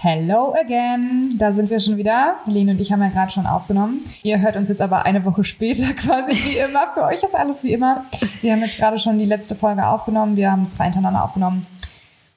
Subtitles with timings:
[0.00, 1.34] Hello again.
[1.38, 2.36] Da sind wir schon wieder.
[2.46, 3.98] Lene und ich haben ja gerade schon aufgenommen.
[4.22, 6.86] Ihr hört uns jetzt aber eine Woche später quasi wie immer.
[6.94, 8.04] Für euch ist alles wie immer.
[8.40, 10.36] Wir haben jetzt gerade schon die letzte Folge aufgenommen.
[10.36, 11.66] Wir haben zwei hintereinander aufgenommen.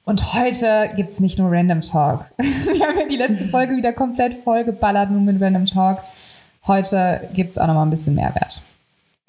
[0.04, 2.32] Und heute gibt's nicht nur Random Talk.
[2.36, 6.02] Wir haben ja die letzte Folge wieder komplett voll geballert, nur mit Random Talk.
[6.66, 8.60] Heute gibt's auch noch mal ein bisschen Mehrwert.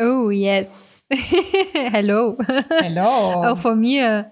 [0.01, 0.99] Oh, yes.
[1.91, 2.35] Hello.
[2.81, 3.03] Hello.
[3.51, 4.31] Auch von mir.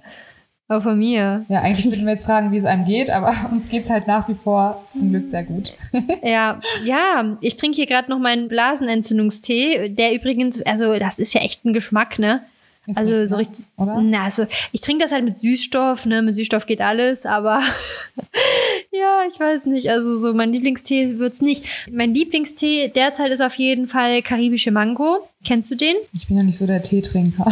[0.72, 1.46] Auch von mir.
[1.50, 4.30] Ja, eigentlich würden wir jetzt fragen, wie es einem geht, aber uns geht's halt nach
[4.30, 5.74] wie vor zum Glück sehr gut.
[6.24, 11.42] ja, ja, ich trinke hier gerade noch meinen Blasenentzündungstee, der übrigens, also das ist ja
[11.42, 12.44] echt ein Geschmack, ne?
[12.88, 13.42] Ist also so ne?
[13.42, 14.00] richtig, Oder?
[14.02, 16.22] na, also ich trinke das halt mit Süßstoff, ne?
[16.22, 17.60] Mit Süßstoff geht alles, aber
[18.94, 19.90] ja, ich weiß nicht.
[19.90, 21.90] Also so mein Lieblingstee wird's nicht.
[21.92, 25.28] Mein Lieblingstee derzeit ist auf jeden Fall karibische Mango.
[25.44, 25.98] Kennst du den?
[26.14, 27.46] Ich bin ja nicht so der Teetrinker.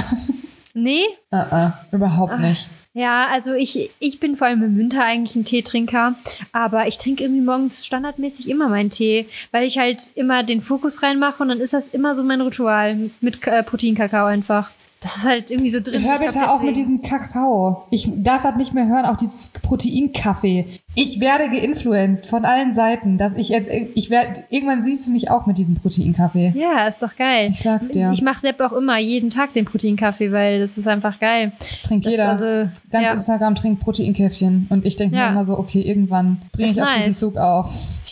[0.74, 1.04] Nee?
[1.34, 2.70] uh -uh, überhaupt nicht.
[2.94, 6.16] Ja, also ich, ich bin vor allem im Winter eigentlich ein Teetrinker,
[6.52, 11.04] aber ich trinke irgendwie morgens standardmäßig immer meinen Tee, weil ich halt immer den Fokus
[11.04, 14.72] reinmache und dann ist das immer so mein Ritual mit äh, Proteinkakao einfach.
[15.02, 16.04] Das ist halt irgendwie so drin.
[16.04, 17.84] Hör Ich glaub, bitte auch mit diesem Kakao.
[17.90, 20.66] Ich darf das nicht mehr hören, auch dieses Proteinkaffee.
[20.96, 25.32] Ich werde geinfluenced von allen Seiten, dass ich jetzt, ich werde, irgendwann siehst du mich
[25.32, 26.54] auch mit diesem Proteinkaffee.
[26.56, 27.50] Ja, ist doch geil.
[27.52, 28.12] Ich sag's dir.
[28.14, 31.54] Ich mache selbst auch immer jeden Tag den Proteinkaffee, weil das ist einfach geil.
[31.60, 32.30] Das trinkt Das, jeder.
[32.30, 32.46] also,
[32.92, 33.14] Ganz ja.
[33.14, 34.68] Instagram trinkt Proteinkäffchen.
[34.70, 35.28] Und ich denke Ja.
[35.28, 37.20] mir immer so, okay, irgendwann bringe ich auf diesen nice.
[37.20, 37.72] Zug auf.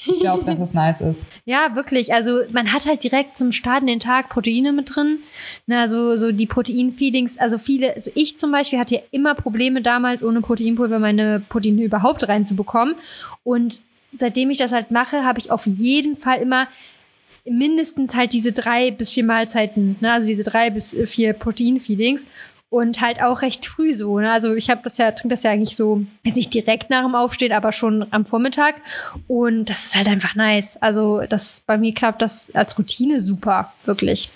[0.10, 1.28] Ich glaube, dass es nice ist.
[1.46, 2.14] Ja, wirklich.
[2.14, 5.20] Also man hat halt direkt zum Starten den Tag Proteine mit drin.
[5.66, 6.46] Na, so, so die
[6.78, 7.38] Protein-Feedings.
[7.38, 11.84] Also viele, also ich zum Beispiel hatte ja immer Probleme damals, ohne Proteinpulver meine Proteine
[11.84, 12.96] überhaupt reinzubekommen.
[13.44, 16.68] Und seitdem ich das halt mache, habe ich auf jeden Fall immer
[17.46, 20.12] mindestens halt diese drei bis vier Mahlzeiten, ne?
[20.12, 22.28] also diese drei bis vier Protein-Feedings.
[22.70, 24.20] Und halt auch recht früh so.
[24.20, 24.30] Ne?
[24.30, 27.16] Also ich habe das ja, trinke das ja eigentlich so, jetzt nicht direkt nach dem
[27.16, 28.76] Aufstehen, aber schon am Vormittag.
[29.28, 30.76] Und das ist halt einfach nice.
[30.82, 34.30] Also das bei mir klappt das als Routine super, wirklich.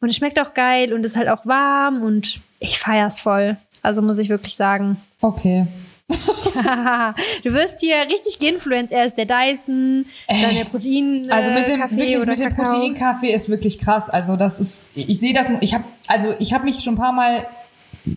[0.00, 3.58] Und es schmeckt auch geil und ist halt auch warm und ich feier's voll.
[3.82, 4.96] Also muss ich wirklich sagen.
[5.20, 5.66] Okay.
[7.44, 8.92] du wirst hier richtig geinfluenced.
[8.92, 12.54] Erst der Dyson, dann der Protein äh, Also mit dem, Kaffee wirklich, oder mit dem.
[12.54, 14.08] Proteinkaffee ist wirklich krass.
[14.08, 17.12] Also das ist, ich sehe das, ich habe, also ich habe mich schon ein paar
[17.12, 17.46] Mal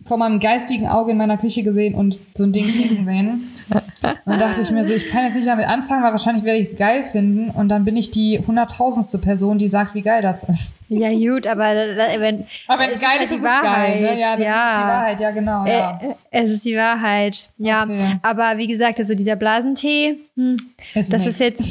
[0.04, 3.48] vor meinem geistigen Auge in meiner Küche gesehen und so ein Ding trinken sehen.
[3.70, 3.82] Und
[4.26, 6.68] dann dachte ich mir so, ich kann jetzt nicht damit anfangen, weil wahrscheinlich werde ich
[6.68, 7.50] es geil finden.
[7.50, 10.76] Und dann bin ich die hunderttausendste Person, die sagt, wie geil das ist.
[10.88, 14.00] Ja, gut, aber wenn, Aber wenn es geil halt ist, die ist es geil.
[14.00, 14.20] Ne?
[14.20, 14.72] Ja, ja.
[14.72, 15.66] ist die Wahrheit, ja genau.
[15.66, 16.00] Ja.
[16.02, 17.84] Äh, es ist die Wahrheit, ja.
[17.84, 18.18] Okay.
[18.22, 20.56] Aber wie gesagt, also dieser Blasentee, hm,
[20.94, 21.34] Ist das nix.
[21.34, 21.64] ist jetzt,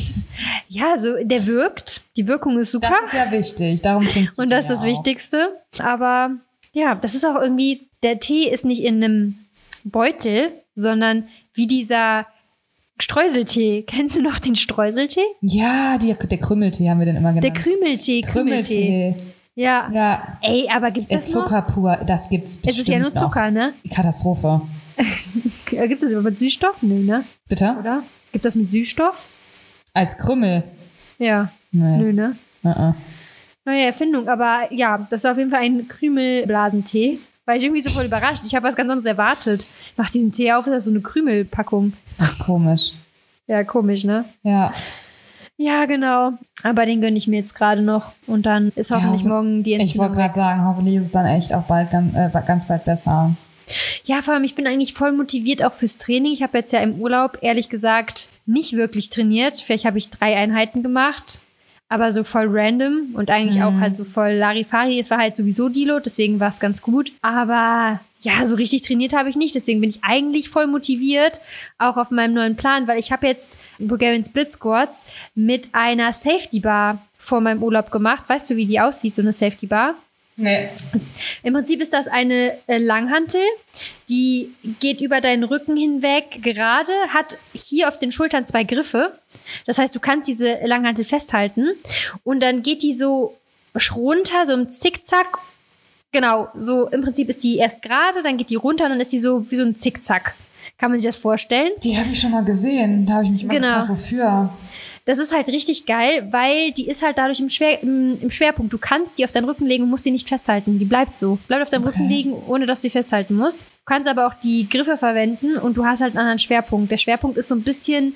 [0.70, 2.02] ja, so, der wirkt.
[2.16, 2.90] Die Wirkung ist super.
[2.90, 4.86] Das ist ja wichtig, darum trinkst du und das ist das auch.
[4.86, 5.62] Wichtigste.
[5.80, 6.32] Aber
[6.74, 9.36] ja, das ist auch irgendwie, der Tee ist nicht in einem
[9.84, 12.28] Beutel, sondern wie dieser
[13.00, 13.84] Streuseltee.
[13.88, 15.26] Kennst du noch den Streuseltee?
[15.42, 17.58] Ja, die, der Krümmeltee haben wir den immer Der genannt.
[17.60, 19.12] Krümeltee, Krümeltee.
[19.12, 19.16] Krümmeltee.
[19.56, 19.90] Ja.
[19.94, 21.44] Ja, Ey, aber gibt's äh, das noch?
[21.44, 23.22] Zucker pur, das gibt's bestimmt Es ist ja nur noch.
[23.22, 23.74] Zucker, ne?
[23.94, 24.62] Katastrophe.
[25.66, 26.82] Gibt es aber mit Süßstoff?
[26.84, 27.26] Nee, ne?
[27.50, 27.76] Bitte?
[27.80, 28.04] Oder?
[28.32, 29.30] Gibt das mit Süßstoff?
[29.94, 30.64] Als Krümmel.
[31.18, 31.52] Ja.
[31.72, 31.98] Nee.
[31.98, 32.38] Nö, ne?
[32.64, 32.94] Uh-uh.
[33.66, 37.20] Neue Erfindung, aber ja, das ist auf jeden Fall ein Krümelblasentee.
[37.46, 38.44] War ich irgendwie so voll überrascht.
[38.46, 39.64] Ich habe was ganz anderes erwartet.
[39.86, 41.94] Ich mach diesen Tee auf, ist das so eine Krümelpackung.
[42.20, 42.92] Ach, komisch.
[43.48, 44.26] Ja, komisch, ne?
[44.44, 44.72] Ja.
[45.58, 46.34] Ja, genau.
[46.64, 48.14] Aber den gönne ich mir jetzt gerade noch.
[48.28, 51.04] Und dann ist Ja, hoffentlich hoffe- morgen die Ich Entzündung wollte gerade sagen, hoffentlich ist
[51.06, 53.36] es dann echt auch bald ganz, äh, ganz bald besser.
[54.06, 56.32] Ja, vor allem, ich bin eigentlich voll motiviert auch fürs Training.
[56.34, 59.60] Ich habe jetzt ja im Urlaub, ehrlich gesagt, nicht wirklich trainiert.
[59.62, 61.42] Vielleicht habe ich drei Einheiten gemacht,
[61.92, 63.64] aber so voll random und eigentlich Mhm.
[63.64, 65.00] auch halt so voll Larifari.
[65.00, 67.12] Es war halt sowieso Dilo, deswegen war es ganz gut.
[67.22, 69.56] Aber ja, so richtig trainiert habe ich nicht.
[69.56, 71.42] Deswegen bin ich eigentlich voll motiviert,
[71.80, 76.60] auch auf meinem neuen Plan, weil ich habe jetzt Bulgarian Split Squats mit einer Safety
[76.62, 78.24] Bar vor meinem Urlaub gemacht.
[78.28, 79.96] Weißt du, wie die aussieht, so eine Safety Bar?
[80.38, 80.70] Nee.
[81.44, 83.42] Im Prinzip ist das eine äh, Langhantel,
[84.10, 89.20] die geht über deinen Rücken hinweg gerade, hat hier auf den Schultern zwei Griffe.
[89.66, 91.72] Das heißt, du kannst diese Langhantel festhalten
[92.24, 93.36] und dann geht die so
[93.96, 95.38] runter, so im Zickzack.
[96.12, 99.12] Genau, so im Prinzip ist die erst gerade, dann geht die runter und dann ist
[99.12, 100.34] sie so wie so ein Zickzack.
[100.78, 101.72] Kann man sich das vorstellen?
[101.84, 103.06] Die habe ich schon mal gesehen.
[103.06, 103.80] Da habe ich mich immer Genau.
[103.82, 104.50] gefragt, wofür.
[105.06, 108.72] Das ist halt richtig geil, weil die ist halt dadurch im, Schwer, im, im Schwerpunkt.
[108.72, 110.78] Du kannst die auf deinen Rücken legen und musst sie nicht festhalten.
[110.78, 111.40] Die bleibt so.
[111.48, 111.98] Bleibt auf deinem Okay.
[111.98, 113.62] Rücken liegen, ohne dass du sie festhalten musst.
[113.62, 116.92] Du kannst aber auch die Griffe verwenden und du hast halt einen anderen Schwerpunkt.
[116.92, 118.16] Der Schwerpunkt ist so ein bisschen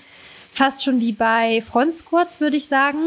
[0.52, 3.00] fast schon wie bei Front Squats, würde ich sagen.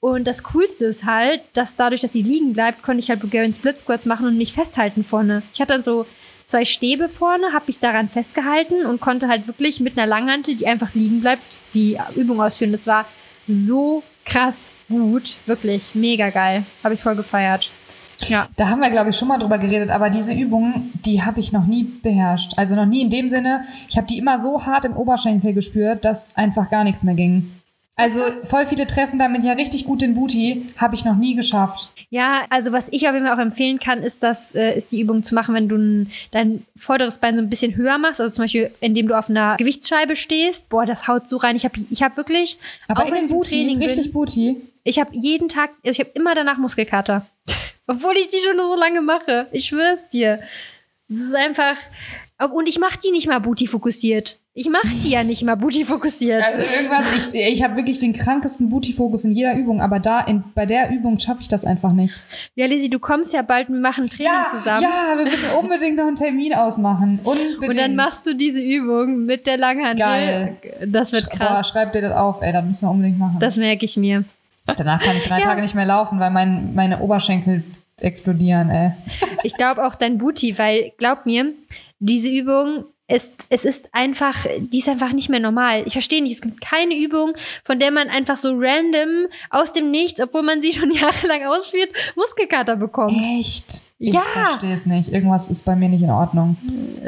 [0.00, 3.54] Und das Coolste ist halt, dass dadurch, dass sie liegen bleibt, konnte ich halt Bulgarian
[3.54, 5.42] Split Squats machen und mich festhalten vorne.
[5.52, 6.06] Ich hatte dann so
[6.50, 10.66] zwei Stäbe vorne, habe mich daran festgehalten und konnte halt wirklich mit einer Langhantel, die
[10.66, 12.72] einfach liegen bleibt, die Übung ausführen.
[12.72, 13.06] Das war
[13.46, 15.36] so krass gut.
[15.46, 16.64] Wirklich mega geil.
[16.82, 17.70] Habe ich voll gefeiert.
[18.28, 18.48] Ja.
[18.56, 21.52] Da haben wir, glaube ich, schon mal drüber geredet, aber diese Übungen, die habe ich
[21.52, 22.52] noch nie beherrscht.
[22.56, 26.04] Also noch nie in dem Sinne, ich habe die immer so hart im Oberschenkel gespürt,
[26.04, 27.50] dass einfach gar nichts mehr ging.
[28.00, 31.92] Also voll viele treffen damit ja richtig gut den Booty, habe ich noch nie geschafft.
[32.08, 35.00] Ja, also was ich auf jeden Fall auch empfehlen kann, ist das, äh, ist die
[35.02, 38.44] Übung zu machen, wenn du dein vorderes Bein so ein bisschen höher machst, also zum
[38.44, 40.68] Beispiel, indem du auf einer Gewichtsscheibe stehst.
[40.70, 41.56] Boah, das haut so rein.
[41.56, 42.58] Ich habe ich hab wirklich,
[42.88, 44.56] Aber auch in den Booty, Training richtig bin, Booty.
[44.84, 47.26] ich habe jeden Tag, also ich habe immer danach Muskelkater.
[47.86, 49.48] Obwohl ich die schon so lange mache.
[49.52, 50.40] Ich schwör's dir.
[51.08, 51.76] Das ist einfach.
[52.52, 54.39] Und ich mache die nicht mal booty fokussiert.
[54.52, 56.42] Ich mache die ja nicht mal booty fokussiert.
[56.42, 60.42] Also irgendwas, ich, ich habe wirklich den krankesten Booty-Fokus in jeder Übung, aber da in,
[60.56, 62.18] bei der Übung schaffe ich das einfach nicht.
[62.56, 64.82] Ja, Lizzie, du kommst ja bald, wir machen Training zusammen.
[64.82, 67.20] ja, wir müssen unbedingt noch einen Termin ausmachen.
[67.22, 67.62] Unbedingt.
[67.68, 69.96] Und dann machst du diese Übung mit der Langhantel.
[69.98, 70.56] Geil.
[70.84, 71.68] Das wird Boah, krass.
[71.68, 73.36] schreib dir das auf, ey, das müssen wir unbedingt machen.
[73.38, 74.24] Das merke ich mir.
[74.66, 75.44] Danach kann ich drei Ja.
[75.44, 77.62] Tage nicht mehr laufen, weil mein, meine Oberschenkel
[78.00, 78.92] explodieren, ey.
[79.44, 81.52] Ich glaube auch dein Booty, weil glaub mir,
[82.00, 85.82] diese Übung ist, es ist einfach, die ist einfach nicht mehr normal.
[85.86, 87.32] Ich verstehe nicht, es gibt keine Übung,
[87.64, 91.90] von der man einfach so random aus dem Nichts, obwohl man sie schon jahrelang ausführt,
[92.16, 93.20] Muskelkater bekommt.
[93.38, 93.82] Echt?
[93.98, 94.22] Ich Ja.
[94.22, 95.10] verstehe es nicht.
[95.12, 96.56] Irgendwas ist bei mir nicht in Ordnung.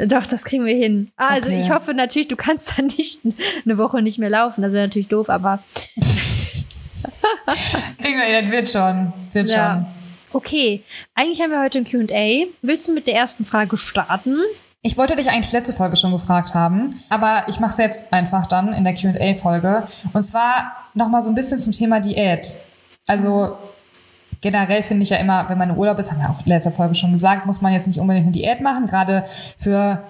[0.05, 1.11] Doch, das kriegen wir hin.
[1.17, 1.61] Also Okay.
[1.61, 3.21] ich hoffe natürlich, du kannst dann nicht
[3.65, 4.61] eine Woche nicht mehr laufen.
[4.61, 5.63] Das wäre natürlich doof, aber
[7.97, 9.11] Kriegen wir, das wird schon.
[9.33, 9.85] Wird Ja.
[10.31, 10.83] okay.
[11.15, 12.45] Eigentlich haben wir heute ein Q&A.
[12.61, 14.37] Willst du mit der ersten Frage starten?
[14.85, 18.47] Ich wollte dich eigentlich letzte Folge schon gefragt haben, aber ich mache es jetzt einfach
[18.47, 19.85] dann in der Q&A-Folge.
[20.11, 22.53] Und zwar nochmal so ein bisschen zum Thema Diät.
[23.07, 23.55] Also
[24.41, 26.73] generell finde ich ja immer, wenn man im Urlaub ist, haben wir auch in letzter
[26.73, 29.23] Folge schon gesagt, muss man jetzt nicht unbedingt eine Diät machen, gerade
[29.57, 30.03] für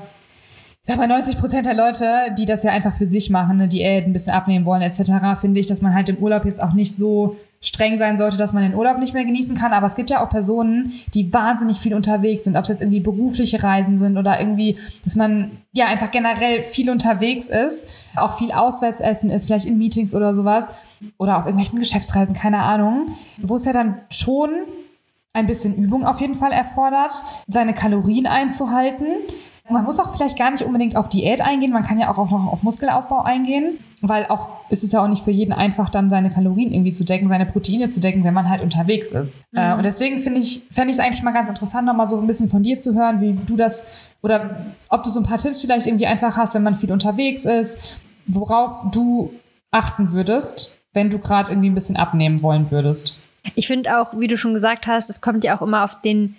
[0.81, 4.05] sag mal, 90 Prozent der Leute, die das ja einfach für sich machen, eine Diät,
[4.05, 6.95] ein bisschen abnehmen wollen, etc., finde ich, dass man halt im Urlaub jetzt auch nicht
[6.95, 9.73] so streng sein sollte, dass man den Urlaub nicht mehr genießen kann.
[9.73, 12.99] Aber es gibt ja auch Personen, die wahnsinnig viel unterwegs sind, ob es jetzt irgendwie
[12.99, 18.51] berufliche Reisen sind oder irgendwie, dass man ja einfach generell viel unterwegs ist, auch viel
[18.51, 20.67] Auswärtsessen ist, vielleicht in Meetings oder sowas
[21.17, 23.07] oder auf irgendwelchen Geschäftsreisen, keine Ahnung,
[23.41, 24.49] wo es ja dann schon
[25.31, 27.13] ein bisschen Übung auf jeden Fall erfordert,
[27.47, 29.07] seine Kalorien einzuhalten.
[29.69, 32.47] Man muss auch vielleicht gar nicht unbedingt auf Diät eingehen, man kann ja auch noch
[32.47, 36.29] auf Muskelaufbau eingehen, weil auch es ist ja auch nicht für jeden einfach dann seine
[36.29, 39.39] Kalorien irgendwie zu decken, seine Proteine zu decken, wenn man halt unterwegs ist.
[39.53, 42.27] Äh, und deswegen finde ich, fände ich es eigentlich mal ganz interessant, nochmal so ein
[42.27, 45.61] bisschen von dir zu hören, wie du das oder ob du so ein paar Tipps
[45.61, 49.31] vielleicht irgendwie einfach hast, wenn man viel unterwegs ist, worauf du
[49.71, 53.17] achten würdest, wenn du gerade irgendwie ein bisschen abnehmen wollen würdest.
[53.55, 56.35] Ich finde auch, wie du schon gesagt hast, es kommt ja auch immer auf den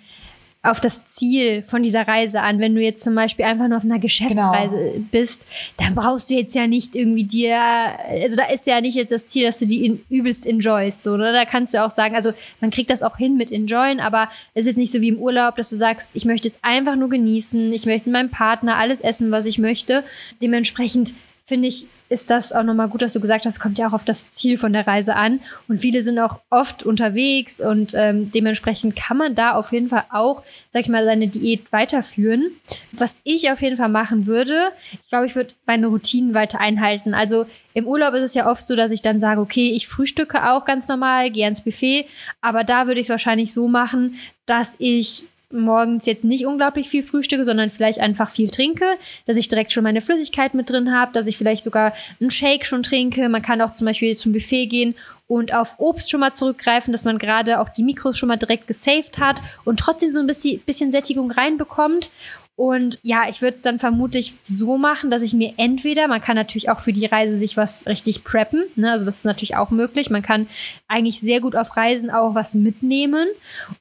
[0.65, 2.59] auf das Ziel von dieser Reise an.
[2.59, 5.45] Wenn du jetzt zum Beispiel einfach nur auf einer Geschäftsreise bist,
[5.77, 9.27] dann brauchst du jetzt ja nicht irgendwie dir, also da ist ja nicht jetzt das
[9.27, 11.31] Ziel, dass du die in, übelst enjoyst, so, oder?
[11.31, 12.31] Da kannst du auch sagen, also
[12.61, 15.55] man kriegt das auch hin mit enjoyen, aber es ist nicht so wie im Urlaub,
[15.55, 19.01] dass du sagst, ich möchte es einfach nur genießen, ich möchte mit meinem Partner alles
[19.01, 20.03] essen, was ich möchte.
[20.41, 21.13] Dementsprechend
[21.43, 24.05] finde ich, ist das auch nochmal gut, dass du gesagt hast, kommt ja auch auf
[24.05, 25.41] das Ziel von der Reise an.
[25.67, 30.05] Und viele sind auch oft unterwegs und ähm, dementsprechend kann man da auf jeden Fall
[30.11, 32.51] auch, sag ich mal, seine Diät weiterführen.
[32.93, 37.13] Was ich auf jeden Fall machen würde, ich glaube, ich würde meine Routinen weiter einhalten.
[37.13, 40.49] Also im Urlaub ist es ja oft so, dass ich dann sage, okay, ich frühstücke
[40.49, 42.05] auch ganz normal, gehe ans Buffet,
[42.39, 47.03] aber da würde ich es wahrscheinlich so machen, dass ich morgens jetzt nicht unglaublich viel
[47.03, 48.85] frühstücke, sondern vielleicht einfach viel trinke,
[49.25, 52.65] dass ich direkt schon meine Flüssigkeit mit drin habe, dass ich vielleicht sogar einen Shake
[52.65, 53.29] schon trinke.
[53.29, 54.95] Man kann auch zum Beispiel zum Buffet gehen
[55.27, 58.67] und auf Obst schon mal zurückgreifen, dass man gerade auch die Mikros schon mal direkt
[58.67, 62.11] gesaved hat und trotzdem so ein bisschen, bisschen Sättigung reinbekommt.
[62.57, 66.37] Und ja, ich würde es dann vermutlich so machen, dass ich mir entweder, man kann
[66.37, 68.91] natürlich auch für die Reise sich was richtig preppen, ne?
[68.91, 70.09] also das ist natürlich auch möglich.
[70.09, 70.47] Man kann
[70.87, 73.27] eigentlich sehr gut auf Reisen auch was mitnehmen.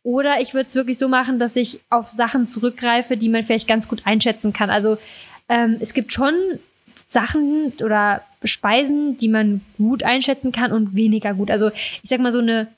[0.02, 3.68] Oder ich würde es wirklich so machen, dass ich auf Sachen zurückgreife, die man vielleicht
[3.68, 4.70] ganz gut einschätzen kann.
[4.70, 4.98] Also
[5.48, 6.34] ähm, es gibt schon
[7.06, 11.50] Sachen oder Speisen, die man gut einschätzen kann und weniger gut.
[11.50, 12.68] Also ich sag mal so eine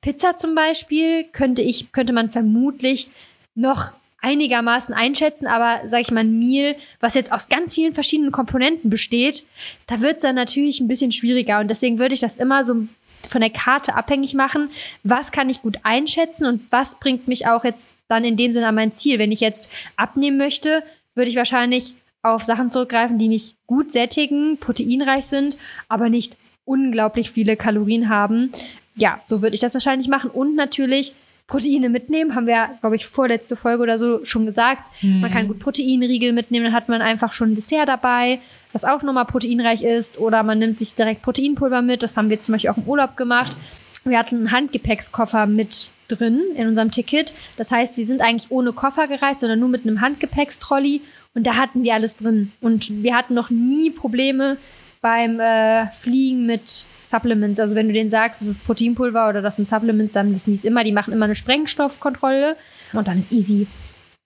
[0.00, 3.08] Pizza zum Beispiel könnte ich könnte man vermutlich
[3.54, 8.32] noch einigermaßen einschätzen, aber sag ich mal ein Meal, was jetzt aus ganz vielen verschiedenen
[8.32, 9.44] Komponenten besteht,
[9.86, 12.86] da wird es dann natürlich ein bisschen schwieriger und deswegen würde ich das immer so
[13.28, 14.70] von der Karte abhängig machen,
[15.02, 18.68] was kann ich gut einschätzen und was bringt mich auch jetzt dann in dem Sinne
[18.68, 19.18] an mein Ziel.
[19.18, 20.82] Wenn ich jetzt abnehmen möchte,
[21.14, 25.56] würde ich wahrscheinlich auf Sachen zurückgreifen, die mich gut sättigen, proteinreich sind,
[25.88, 28.50] aber nicht unglaublich viele Kalorien haben.
[28.96, 30.30] Ja, so würde ich das wahrscheinlich machen.
[30.30, 31.14] Und natürlich
[31.46, 34.90] Proteine mitnehmen, haben wir, glaube ich, vorletzte Folge oder so schon gesagt.
[35.02, 35.20] Mhm.
[35.20, 38.40] Man kann gut Proteinriegel mitnehmen, dann hat man einfach schon ein Dessert dabei,
[38.72, 40.18] was auch nochmal proteinreich ist.
[40.18, 42.02] Oder man nimmt sich direkt Proteinpulver mit.
[42.02, 43.56] Das haben wir zum Beispiel auch im Urlaub gemacht.
[44.04, 47.32] Wir hatten einen Handgepäckskoffer mit drin in unserem Ticket.
[47.56, 51.02] Das heißt, wir sind eigentlich ohne Koffer gereist, sondern nur mit einem Handgepäckstrolli.
[51.34, 52.52] Und da hatten wir alles drin.
[52.60, 54.56] Und wir hatten noch nie Probleme
[55.00, 57.60] beim äh, Fliegen mit Supplements.
[57.60, 60.56] Also wenn du denen sagst, das ist Proteinpulver oder das sind Supplements, dann wissen die
[60.56, 60.84] es immer.
[60.84, 62.56] Die machen immer eine Sprengstoffkontrolle
[62.92, 63.66] und dann ist easy.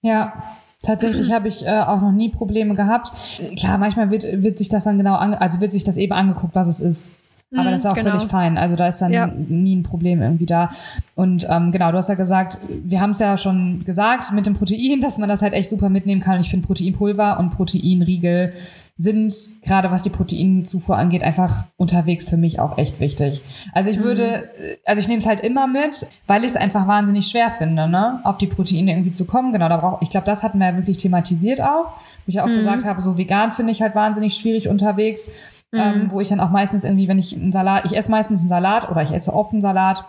[0.02, 3.10] Ja, Tatsächlich habe ich äh, auch noch nie Probleme gehabt.
[3.58, 6.54] Klar, manchmal wird, wird sich das dann genau, ange also wird sich das eben angeguckt,
[6.54, 7.12] was es ist.
[7.52, 8.10] Aber Mhm, das ist auch genau.
[8.10, 8.58] völlig fein.
[8.58, 9.26] Also da ist dann Ja.
[9.26, 10.68] nie ein Problem irgendwie da.
[11.14, 14.54] Und ähm, genau, du hast ja gesagt, wir haben es ja schon gesagt mit dem
[14.54, 16.34] Protein, dass man das halt echt super mitnehmen kann.
[16.36, 18.52] Und ich finde Proteinpulver und Proteinriegel
[18.98, 23.42] sind, gerade was die Proteinzufuhr angeht, einfach unterwegs für mich auch echt wichtig.
[23.72, 26.86] Also ich würde, äh, also ich nehme es halt immer mit, weil ich es einfach
[26.88, 29.52] wahnsinnig schwer finde, ne, auf die Proteine irgendwie zu kommen.
[29.52, 32.44] Genau, da brauch, ich glaube, das hatten wir ja wirklich thematisiert auch, wo ich ja
[32.44, 32.56] auch Mhm.
[32.56, 35.30] gesagt habe, so vegan finde ich halt wahnsinnig schwierig unterwegs
[35.72, 38.48] ähm, wo ich dann auch meistens irgendwie, wenn ich einen Salat, ich esse meistens einen
[38.48, 40.04] Salat oder ich esse oft einen Salat.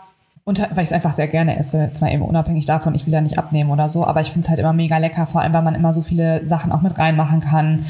[0.46, 3.12] Und weil ich es einfach sehr gerne esse, jetzt mal eben unabhängig davon, ich will
[3.12, 5.54] da nicht abnehmen oder so, aber ich finde es halt immer mega lecker, vor allem
[5.54, 7.86] weil man immer so viele Sachen auch mit reinmachen kann.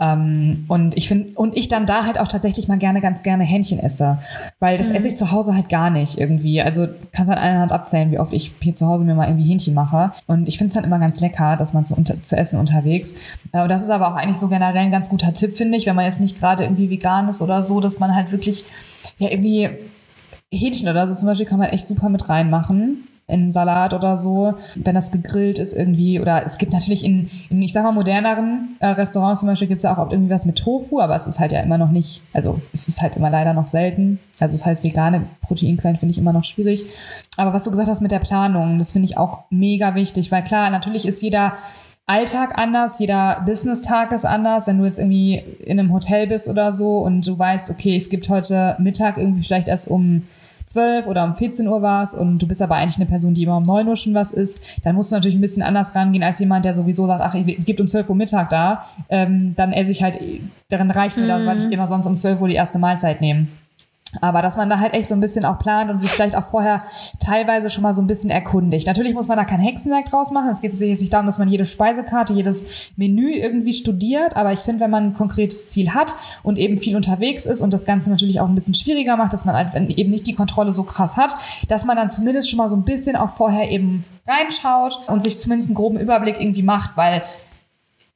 [0.00, 3.42] Ähm, und ich finde, und ich dann da halt auch tatsächlich mal gerne, ganz gerne
[3.42, 4.18] Hähnchen esse.
[4.60, 4.94] Weil das Mhm.
[4.94, 6.62] esse ich zu Hause halt gar nicht irgendwie.
[6.62, 9.48] Also kannst an einer Hand abzählen, wie oft ich hier zu Hause mir mal irgendwie
[9.48, 10.12] Hähnchen mache.
[10.26, 13.14] Und ich finde es dann immer ganz lecker, dass man zu, unter, zu essen unterwegs.
[13.52, 15.86] Äh, und das ist aber auch eigentlich so generell ein ganz guter Tipp, finde ich,
[15.86, 18.66] wenn man jetzt nicht gerade irgendwie vegan ist oder so, dass man halt wirklich,
[19.18, 19.68] ja, irgendwie
[20.52, 23.07] Hähnchen oder so zum Beispiel kann man echt super mit reinmachen.
[23.28, 26.18] In Salat oder so, wenn das gegrillt ist irgendwie.
[26.18, 29.78] Oder es gibt natürlich in, in ich sag mal, moderneren äh, Restaurants zum Beispiel gibt
[29.78, 31.90] es ja auch oft irgendwie was mit Tofu, aber es ist halt ja immer noch
[31.90, 34.18] nicht, also es ist halt immer leider noch selten.
[34.40, 36.86] Also es heißt, vegane Proteinquellen finde ich immer noch schwierig.
[37.36, 40.42] Aber was du gesagt hast mit der Planung, das finde ich auch mega wichtig, weil
[40.42, 41.52] klar, natürlich ist jeder
[42.08, 44.66] Alltag anders, jeder Business-Tag ist anders.
[44.66, 48.08] Wenn du jetzt irgendwie in einem Hotel bist oder so und du weißt, okay, es
[48.08, 50.22] gibt heute Mittag irgendwie vielleicht erst um
[50.68, 53.56] 12 oder um 14 Uhr was und du bist aber eigentlich eine Person, die immer
[53.56, 56.38] um 9 Uhr schon was isst, dann musst du natürlich ein bisschen anders rangehen als
[56.38, 59.90] jemand, der sowieso sagt, ach, ich gibt um 12 Uhr Mittag da, ähm, dann esse
[59.90, 60.18] ich halt,
[60.68, 63.48] daran reicht mir das, weil ich immer sonst um 12 Uhr die erste Mahlzeit nehme.
[64.22, 66.44] Aber dass man da halt echt so ein bisschen auch plant und sich vielleicht auch
[66.44, 66.78] vorher
[67.20, 68.86] teilweise schon mal so ein bisschen erkundigt.
[68.86, 70.50] Natürlich muss man da kein Hexenwerk draus machen.
[70.50, 74.36] Es geht jetzt nicht darum, dass man jede Speisekarte, jedes Menü irgendwie studiert.
[74.36, 77.74] Aber ich finde, wenn man ein konkretes Ziel hat und eben viel unterwegs ist und
[77.74, 80.72] das Ganze natürlich auch ein bisschen schwieriger macht, dass man halt eben nicht die Kontrolle
[80.72, 81.34] so krass hat,
[81.68, 85.38] dass man dann zumindest schon mal so ein bisschen auch vorher eben reinschaut und sich
[85.38, 87.22] zumindest einen groben Überblick irgendwie macht, weil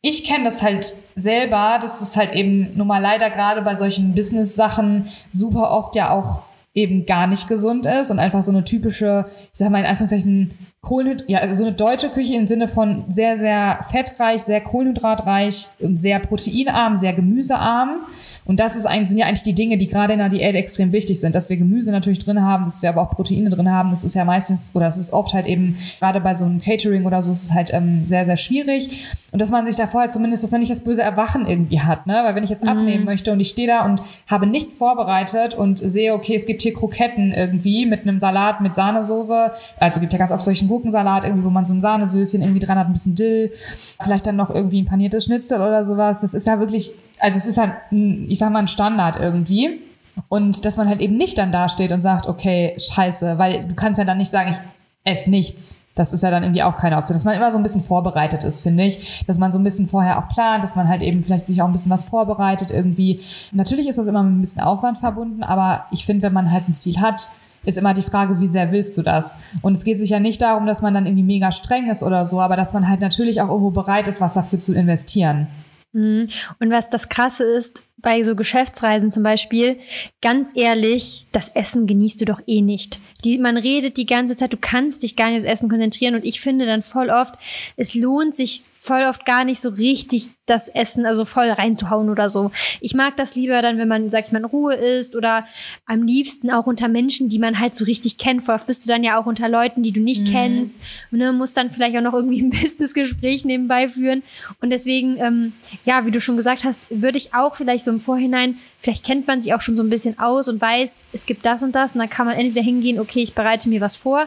[0.03, 4.15] ich kenne das halt selber, dass es halt eben nun mal leider gerade bei solchen
[4.15, 6.43] Business-Sachen super oft ja auch
[6.75, 10.59] eben gar nicht gesund ist und einfach so eine typische, ich sag mal in Anführungszeichen,
[10.85, 15.69] Kohlenhyd ja, also so eine deutsche Küche im Sinne von sehr, sehr fettreich, sehr kohlenhydratreich
[15.79, 18.01] und sehr proteinarm, sehr gemüsearm.
[18.45, 20.91] Und das ist eigentlich, sind ja eigentlich die Dinge, die gerade in der Diät extrem
[20.91, 23.91] wichtig sind, dass wir Gemüse natürlich drin haben, dass wir aber auch Proteine drin haben.
[23.91, 27.07] Das ist ja meistens, oder das ist oft halt eben, gerade bei so einem Catering
[27.07, 29.07] oder so, ist es halt ähm, sehr, sehr schwierig.
[29.31, 32.09] Und dass man sich da vorher zumindest, dass man nicht das böse Erwachen irgendwie hat,
[32.09, 32.23] ne?
[32.25, 35.79] Weil wenn ich jetzt abnehmen möchte und ich stehe da und habe nichts vorbereitet und
[35.79, 40.19] sehe, okay, es gibt hier Kroketten irgendwie mit einem Salat mit Sahnesoße, also gibt ja
[40.19, 43.15] ganz oft solchen Gurkensalat irgendwie, wo man so ein Sahnesöschen irgendwie dran hat, ein bisschen
[43.15, 43.53] Dill,
[44.01, 46.21] vielleicht dann noch irgendwie ein paniertes Schnitzel oder sowas.
[46.21, 49.81] Das ist ja wirklich, also es ist halt, ein, ich sag mal, ein Standard irgendwie.
[50.29, 53.99] Und dass man halt eben nicht dann dasteht und sagt, okay, scheiße, weil du kannst
[53.99, 54.59] ja dann nicht sagen, ich
[55.05, 55.79] esse nichts.
[55.95, 57.15] Das ist ja dann irgendwie auch keine Option.
[57.15, 59.25] Dass man immer so ein bisschen vorbereitet ist, finde ich.
[59.27, 61.67] Dass man so ein bisschen vorher auch plant, dass man halt eben vielleicht sich auch
[61.67, 63.21] ein bisschen was vorbereitet irgendwie.
[63.53, 66.67] Natürlich ist das immer mit ein bisschen Aufwand verbunden, aber ich finde, wenn man halt
[66.67, 67.29] ein Ziel hat,
[67.65, 69.37] ist immer die Frage, wie sehr willst du das?
[69.63, 72.27] Und es geht sich ja nicht darum, dass man dann irgendwie mega streng ist oder
[72.27, 75.47] so, aber dass man halt natürlich auch irgendwo bereit ist, was dafür zu investieren.
[75.93, 76.29] Mhm.
[76.59, 79.79] Und was das Krasse ist, bei so Geschäftsreisen zum Beispiel,
[80.21, 82.99] ganz ehrlich, das Essen genießt du doch eh nicht.
[83.25, 86.25] Die, man redet die ganze Zeit, du kannst dich gar nicht aufs Essen konzentrieren und
[86.25, 87.35] ich finde dann voll oft,
[87.77, 92.29] es lohnt sich voll oft gar nicht so richtig das Essen, also voll reinzuhauen oder
[92.29, 92.51] so.
[92.81, 95.47] Ich mag das lieber dann, wenn man, sag ich mal, in Ruhe ist oder
[95.87, 98.43] am liebsten auch unter Menschen, die man halt so richtig kennt.
[98.43, 100.33] Voll oft bist du dann ja auch unter Leuten, die du nicht Mhm.
[100.33, 100.75] kennst.
[101.13, 104.25] Und ne, musst dann vielleicht auch noch irgendwie ein Businessgespräch nebenbei führen.
[104.61, 105.53] Und deswegen, ähm,
[105.85, 109.29] ja, wie du schon gesagt hast, würde ich auch vielleicht so im Vorhinein, vielleicht kennt
[109.29, 111.95] man sich auch schon so ein bisschen aus und weiß, es gibt das und das.
[111.95, 114.27] Und dann kann man entweder hingehen, okay, ich bereite mir was vor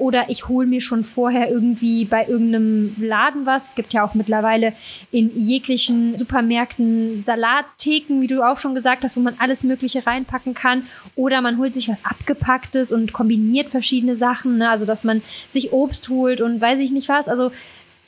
[0.00, 3.68] oder ich hole mir schon vorher irgendwie bei irgendeinem Laden was.
[3.68, 4.72] Es gibt ja auch mittlerweile
[5.10, 10.54] in jeglichen Supermärkten Salattheken, wie du auch schon gesagt hast, wo man alles Mögliche reinpacken
[10.54, 10.84] kann.
[11.16, 14.58] Oder man holt sich was Abgepacktes und kombiniert verschiedene Sachen.
[14.58, 14.70] Ne?
[14.70, 17.28] Also, dass man sich Obst holt und weiß ich nicht was.
[17.28, 17.50] Also,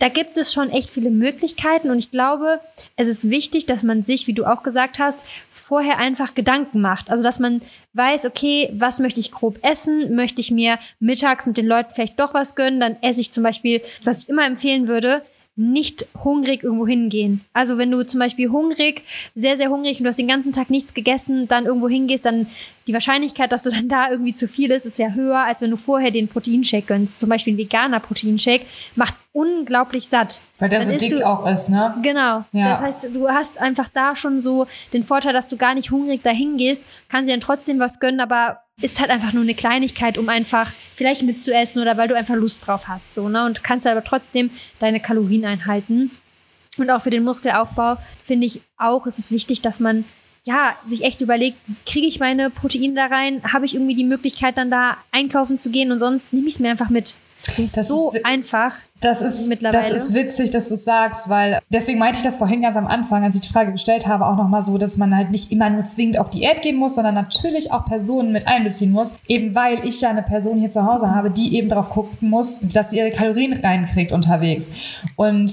[0.00, 2.60] da gibt es schon echt viele Möglichkeiten und ich glaube,
[2.96, 5.20] es ist wichtig, dass man sich, wie du auch gesagt hast,
[5.52, 7.10] vorher einfach Gedanken macht.
[7.10, 7.60] Also, dass man
[7.92, 10.16] weiß, okay, was möchte ich grob essen?
[10.16, 12.80] Möchte ich mir mittags mit den Leuten vielleicht doch was gönnen?
[12.80, 15.22] Dann esse ich zum Beispiel, was ich immer empfehlen würde,
[15.56, 17.42] nicht hungrig irgendwo hingehen.
[17.52, 19.02] Also wenn du zum Beispiel hungrig,
[19.34, 22.46] sehr, sehr hungrig und du hast den ganzen Tag nichts gegessen, dann irgendwo hingehst, dann
[22.86, 25.70] die Wahrscheinlichkeit, dass du dann da irgendwie zu viel ist, ist ja höher, als wenn
[25.70, 27.20] du vorher den Proteinshake gönnst.
[27.20, 28.64] Zum Beispiel ein veganer Proteinshake
[28.96, 30.40] macht unglaublich satt.
[30.58, 31.94] Weil der dann so dick du, auch ist, ne?
[32.02, 32.44] Genau.
[32.52, 32.72] Ja.
[32.72, 36.22] Das heißt, du hast einfach da schon so den Vorteil, dass du gar nicht hungrig
[36.22, 40.16] dahin gehst, kannst dir dann trotzdem was gönnen, aber ist halt einfach nur eine Kleinigkeit,
[40.16, 43.44] um einfach vielleicht mitzuessen oder weil du einfach Lust drauf hast, so, ne?
[43.44, 46.10] Und kannst aber trotzdem deine Kalorien einhalten.
[46.78, 50.04] Und auch für den Muskelaufbau finde ich auch, ist es wichtig, dass man
[50.44, 53.42] ja, sich echt überlegt, kriege ich meine Proteine da rein?
[53.52, 56.60] Habe ich irgendwie die Möglichkeit, dann da einkaufen zu gehen und sonst nehme ich es
[56.60, 57.14] mir einfach mit.
[57.74, 58.76] Das so ist, einfach.
[59.00, 59.82] Das ist mittlerweile.
[59.82, 63.24] Das ist witzig, dass du sagst, weil deswegen meinte ich das vorhin ganz am Anfang,
[63.24, 65.84] als ich die Frage gestellt habe, auch nochmal so, dass man halt nicht immer nur
[65.84, 69.14] zwingend auf Diät gehen muss, sondern natürlich auch Personen mit einbeziehen muss.
[69.26, 72.60] Eben weil ich ja eine Person hier zu Hause habe, die eben darauf gucken muss,
[72.60, 75.02] dass sie ihre Kalorien reinkriegt unterwegs.
[75.16, 75.50] Und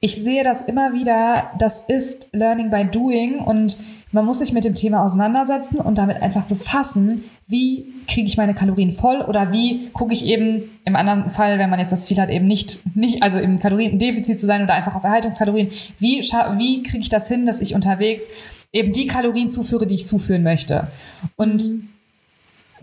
[0.00, 3.76] ich sehe das immer wieder, das ist Learning by Doing und
[4.10, 8.54] man muss sich mit dem Thema auseinandersetzen und damit einfach befassen, wie kriege ich meine
[8.54, 12.18] Kalorien voll oder wie gucke ich eben im anderen Fall, wenn man jetzt das Ziel
[12.18, 16.82] hat, eben nicht, nicht also im Kaloriendefizit zu sein oder einfach auf Erhaltungskalorien, wie, wie
[16.82, 18.28] kriege ich das hin, dass ich unterwegs
[18.72, 20.88] eben die Kalorien zuführe, die ich zuführen möchte.
[21.36, 21.62] Und.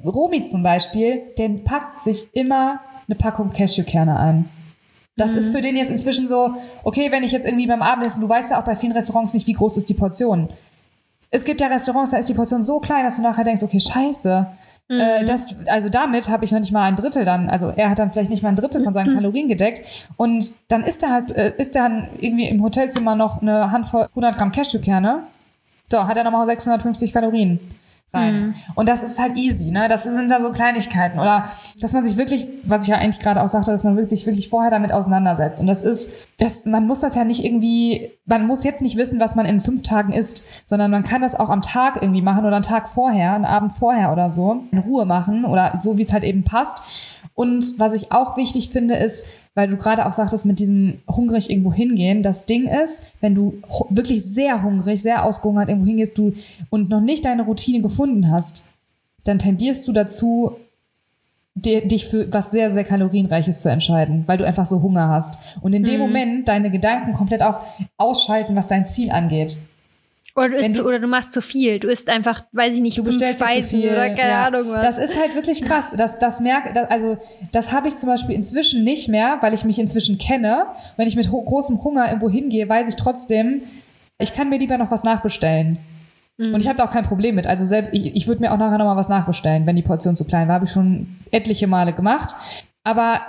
[0.04, 4.50] Romy zum Beispiel, den packt sich immer eine Packung Cashewkerne ein.
[5.18, 5.38] Das mhm.
[5.40, 6.54] ist für den jetzt inzwischen so,
[6.84, 9.48] okay, wenn ich jetzt irgendwie beim Abendessen, du weißt ja auch bei vielen Restaurants nicht,
[9.48, 10.50] wie groß ist die Portion
[11.36, 13.80] es gibt ja Restaurants, da ist die Portion so klein, dass du nachher denkst, okay,
[13.80, 14.48] scheiße.
[14.88, 15.00] Mhm.
[15.00, 18.00] Äh, das, also damit habe ich noch nicht mal ein Drittel dann, also er hat
[18.00, 19.16] dann vielleicht nicht mal ein Drittel von seinen mhm.
[19.16, 23.72] Kalorien gedeckt und dann ist er halt, äh, ist dann irgendwie im Hotelzimmer noch eine
[23.72, 25.24] Handvoll 100 Gramm Cashewkerne.
[25.92, 27.60] So, hat er nochmal 650 Kalorien
[28.16, 28.48] rein.
[28.48, 28.56] Mhm.
[28.76, 29.88] Und das ist halt easy, ne?
[29.88, 31.20] Das sind da so Kleinigkeiten.
[31.20, 31.46] Oder
[31.80, 34.50] dass man sich wirklich, was ich ja eigentlich gerade auch sagte, dass man sich wirklich
[34.50, 35.60] vorher damit auseinandersetzt.
[35.60, 39.20] Und das ist, das, man muss das ja nicht irgendwie, man muss jetzt nicht wissen,
[39.20, 42.46] was man in fünf Tagen isst, sondern man kann das auch am Tag irgendwie machen
[42.46, 46.04] oder einen Tag vorher, einen Abend vorher oder so, in Ruhe machen oder so, wie
[46.04, 47.22] es halt eben passt.
[47.36, 51.50] Und was ich auch wichtig finde, ist, weil du gerade auch sagtest, mit diesem hungrig
[51.50, 52.22] irgendwo hingehen.
[52.22, 53.56] Das Ding ist, wenn du
[53.90, 56.34] wirklich sehr hungrig, sehr ausgehungert irgendwo hingehst du
[56.70, 58.64] und noch nicht deine Routine gefunden hast,
[59.24, 60.58] dann tendierst du dazu,
[61.56, 65.38] dich für was sehr, sehr kalorienreiches zu entscheiden, weil du einfach so Hunger hast.
[65.62, 66.08] Und in dem mhm.
[66.08, 67.62] Moment deine Gedanken komplett auch
[67.98, 69.58] ausschalten, was dein Ziel angeht.
[70.38, 71.80] Oder du, isst, du, oder du machst zu viel.
[71.80, 73.90] Du isst einfach, weiß ich nicht, du bestellst zu viel.
[73.90, 74.46] oder keine ja.
[74.48, 74.82] Ahnung was.
[74.82, 75.94] Das ist halt wirklich krass.
[75.96, 77.18] Das, das merke, das, also
[77.54, 80.66] das habe ich zum Beispiel inzwischen nicht mehr, weil ich mich inzwischen kenne.
[80.98, 83.62] Wenn ich mit großem Hunger irgendwo hingehe, weiß ich trotzdem,
[84.20, 85.80] ich kann mir lieber noch was nachbestellen.
[86.38, 86.54] Mhm.
[86.54, 87.48] Und ich habe da auch kein Problem mit.
[87.48, 90.18] Also selbst, ich, ich würde mir auch nachher noch mal was nachbestellen, wenn die Portion
[90.18, 90.56] zu klein war.
[90.56, 92.36] Habe ich schon etliche Male gemacht.
[92.84, 93.22] Aber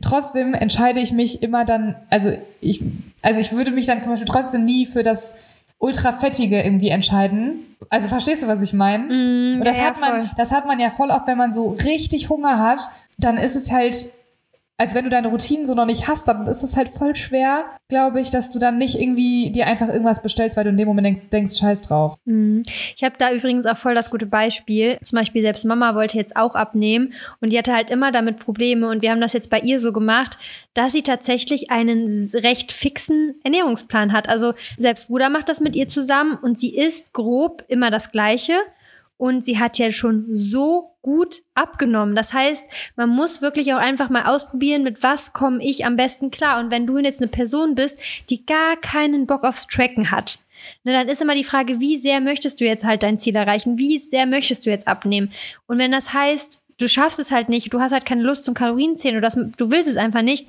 [0.00, 2.82] trotzdem entscheide ich mich immer dann, also ich,
[3.20, 5.34] also ich würde mich dann zum Beispiel trotzdem nie für das
[5.80, 7.76] ultra fettige irgendwie entscheiden.
[7.88, 9.04] Also verstehst du, was ich meine?
[9.04, 11.70] Mm, und das ja, hat man, das hat man ja voll oft, wenn man so
[11.70, 12.88] richtig Hunger hat,
[13.18, 14.10] dann ist es halt
[14.80, 17.66] als wenn du deine Routinen so noch nicht hast, dann ist es halt voll schwer,
[17.90, 20.88] glaube ich, dass du dann nicht irgendwie dir einfach irgendwas bestellst, weil du in dem
[20.88, 22.14] Moment denkst, denkst scheiß drauf.
[22.24, 22.62] Mhm.
[22.96, 24.96] Ich habe da übrigens auch voll das gute Beispiel.
[25.02, 27.12] Zum Beispiel selbst Mama wollte jetzt auch abnehmen
[27.42, 29.92] und die hatte halt immer damit Probleme und wir haben das jetzt bei ihr so
[29.92, 30.38] gemacht,
[30.72, 34.30] dass sie tatsächlich einen recht fixen Ernährungsplan hat.
[34.30, 38.54] Also selbst Bruder macht das mit ihr zusammen und sie isst grob immer das Gleiche
[39.20, 42.16] und sie hat ja schon so gut abgenommen.
[42.16, 42.64] Das heißt,
[42.96, 46.58] man muss wirklich auch einfach mal ausprobieren, mit was komme ich am besten klar.
[46.58, 47.98] Und wenn du jetzt eine Person bist,
[48.30, 50.38] die gar keinen Bock aufs Tracken hat,
[50.84, 53.76] ne, dann ist immer die Frage, wie sehr möchtest du jetzt halt dein Ziel erreichen?
[53.76, 55.30] Wie sehr möchtest du jetzt abnehmen?
[55.66, 58.54] Und wenn das heißt, du schaffst es halt nicht, du hast halt keine Lust zum
[58.54, 60.48] Kalorienzählen oder das, du willst es einfach nicht,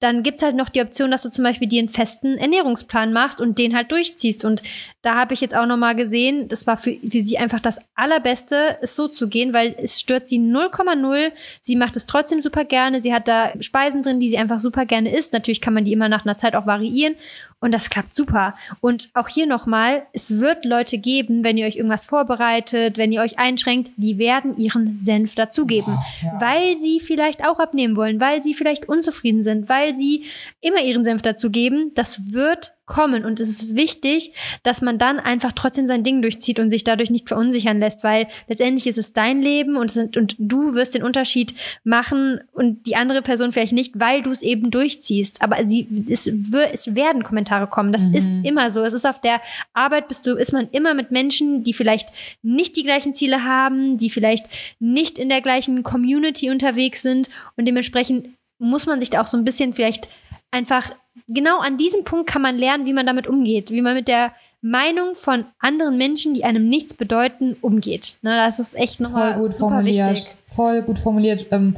[0.00, 3.40] dann gibt's halt noch die Option, dass du zum Beispiel dir einen festen Ernährungsplan machst
[3.40, 4.44] und den halt durchziehst.
[4.44, 4.62] Und
[5.02, 8.78] da habe ich jetzt auch nochmal gesehen, das war für, für sie einfach das Allerbeste,
[8.80, 11.32] es so zu gehen, weil es stört sie 0,0.
[11.60, 13.02] Sie macht es trotzdem super gerne.
[13.02, 15.32] Sie hat da Speisen drin, die sie einfach super gerne isst.
[15.32, 17.16] Natürlich kann man die immer nach einer Zeit auch variieren.
[17.60, 18.54] Und das klappt super.
[18.80, 23.20] Und auch hier nochmal, es wird Leute geben, wenn ihr euch irgendwas vorbereitet, wenn ihr
[23.20, 25.94] euch einschränkt, die werden ihren Senf dazugeben.
[25.96, 26.40] Oh, ja.
[26.40, 30.24] Weil sie vielleicht auch abnehmen wollen, weil sie vielleicht unzufrieden sind, weil sie
[30.60, 31.92] immer ihren Senf dazugeben.
[31.94, 33.24] Das wird kommen.
[33.24, 34.32] Und es ist wichtig,
[34.64, 38.26] dass man dann einfach trotzdem sein Ding durchzieht und sich dadurch nicht verunsichern lässt, weil
[38.48, 42.96] letztendlich ist es dein Leben und, sind, und du wirst den Unterschied machen und die
[42.96, 45.40] andere Person vielleicht nicht, weil du es eben durchziehst.
[45.42, 47.92] Aber sie, es, es werden Kommentare kommen.
[47.92, 48.14] Das Mhm.
[48.14, 48.82] ist immer so.
[48.82, 49.40] Es ist auf der
[49.74, 52.08] Arbeit bist du, ist man immer mit Menschen, die vielleicht
[52.42, 54.46] nicht die gleichen Ziele haben, die vielleicht
[54.80, 59.36] nicht in der gleichen Community unterwegs sind und dementsprechend muss man sich da auch so
[59.36, 60.08] ein bisschen vielleicht
[60.50, 60.90] einfach
[61.26, 64.32] genau an diesem Punkt kann man lernen, wie man damit umgeht, wie man mit der
[64.60, 68.16] Meinung von anderen Menschen, die einem nichts bedeuten, umgeht.
[68.22, 70.10] Ne, das ist echt Voll nochmal gut super formuliert.
[70.10, 70.34] wichtig.
[70.46, 71.46] Voll gut formuliert.
[71.52, 71.74] Ähm,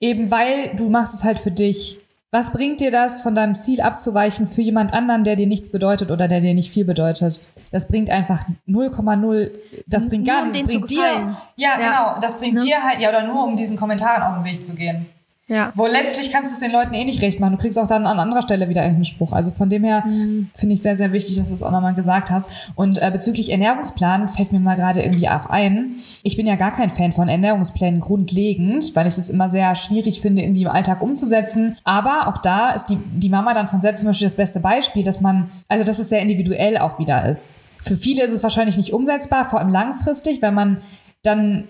[0.00, 1.98] eben weil du machst es halt für dich.
[2.30, 6.10] Was bringt dir das, von deinem Ziel abzuweichen für jemand anderen, der dir nichts bedeutet
[6.10, 7.42] oder der dir nicht viel bedeutet?
[7.70, 9.52] Das bringt einfach 0,0,
[9.86, 10.60] das bringt gar um nichts.
[10.62, 12.10] Das denen zu bringt dir, ja, Ja.
[12.12, 12.60] genau, das bringt Ne?
[12.60, 15.06] dir halt, ja, oder nur um diesen Kommentaren aus dem Weg zu gehen.
[15.46, 15.72] Ja.
[15.74, 17.52] Wo letztlich kannst du es den Leuten eh nicht recht machen.
[17.52, 19.32] Du kriegst auch dann an anderer Stelle wieder irgendeinen Spruch.
[19.32, 20.48] Also von dem her Mhm.
[20.54, 22.72] finde ich sehr, sehr wichtig, dass du es auch nochmal gesagt hast.
[22.76, 25.96] Und äh, bezüglich Ernährungsplan fällt mir mal gerade irgendwie auch ein.
[26.22, 30.22] Ich bin ja gar kein Fan von Ernährungsplänen grundlegend, weil ich es immer sehr schwierig
[30.22, 31.76] finde, irgendwie im Alltag umzusetzen.
[31.84, 35.02] Aber auch da ist die, die Mama dann von selbst zum Beispiel das beste Beispiel,
[35.04, 37.56] dass man, also dass es sehr individuell auch wieder ist.
[37.82, 40.78] Für viele ist es wahrscheinlich nicht umsetzbar, vor allem langfristig, weil man
[41.22, 41.64] dann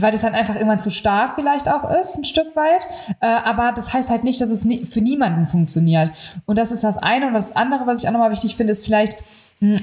[0.00, 2.86] weil das dann einfach irgendwann zu starr vielleicht auch ist, ein Stück weit.
[3.20, 6.10] Äh, aber das heißt halt nicht, dass es nie, für niemanden funktioniert.
[6.44, 7.28] Und das ist das eine.
[7.28, 9.16] Und das andere, was ich auch nochmal wichtig finde, ist vielleicht,
[9.60, 9.76] hm,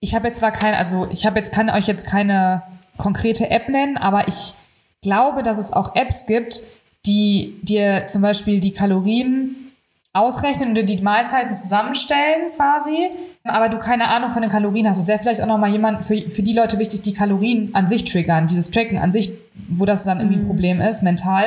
[0.00, 2.62] ich habe jetzt zwar kein, also ich habe jetzt, kann euch jetzt keine
[2.96, 4.54] konkrete App nennen, aber ich
[5.02, 6.60] glaube, dass es auch Apps gibt,
[7.06, 9.72] die dir zum Beispiel die Kalorien
[10.12, 13.10] ausrechnen oder die Mahlzeiten zusammenstellen quasi,
[13.48, 14.98] aber du keine Ahnung von den Kalorien hast.
[14.98, 18.04] Es wäre vielleicht auch nochmal jemand für, für die Leute wichtig, die Kalorien an sich
[18.04, 19.32] triggern, dieses Tracken an sich,
[19.68, 21.44] wo das dann irgendwie ein Problem ist, mental,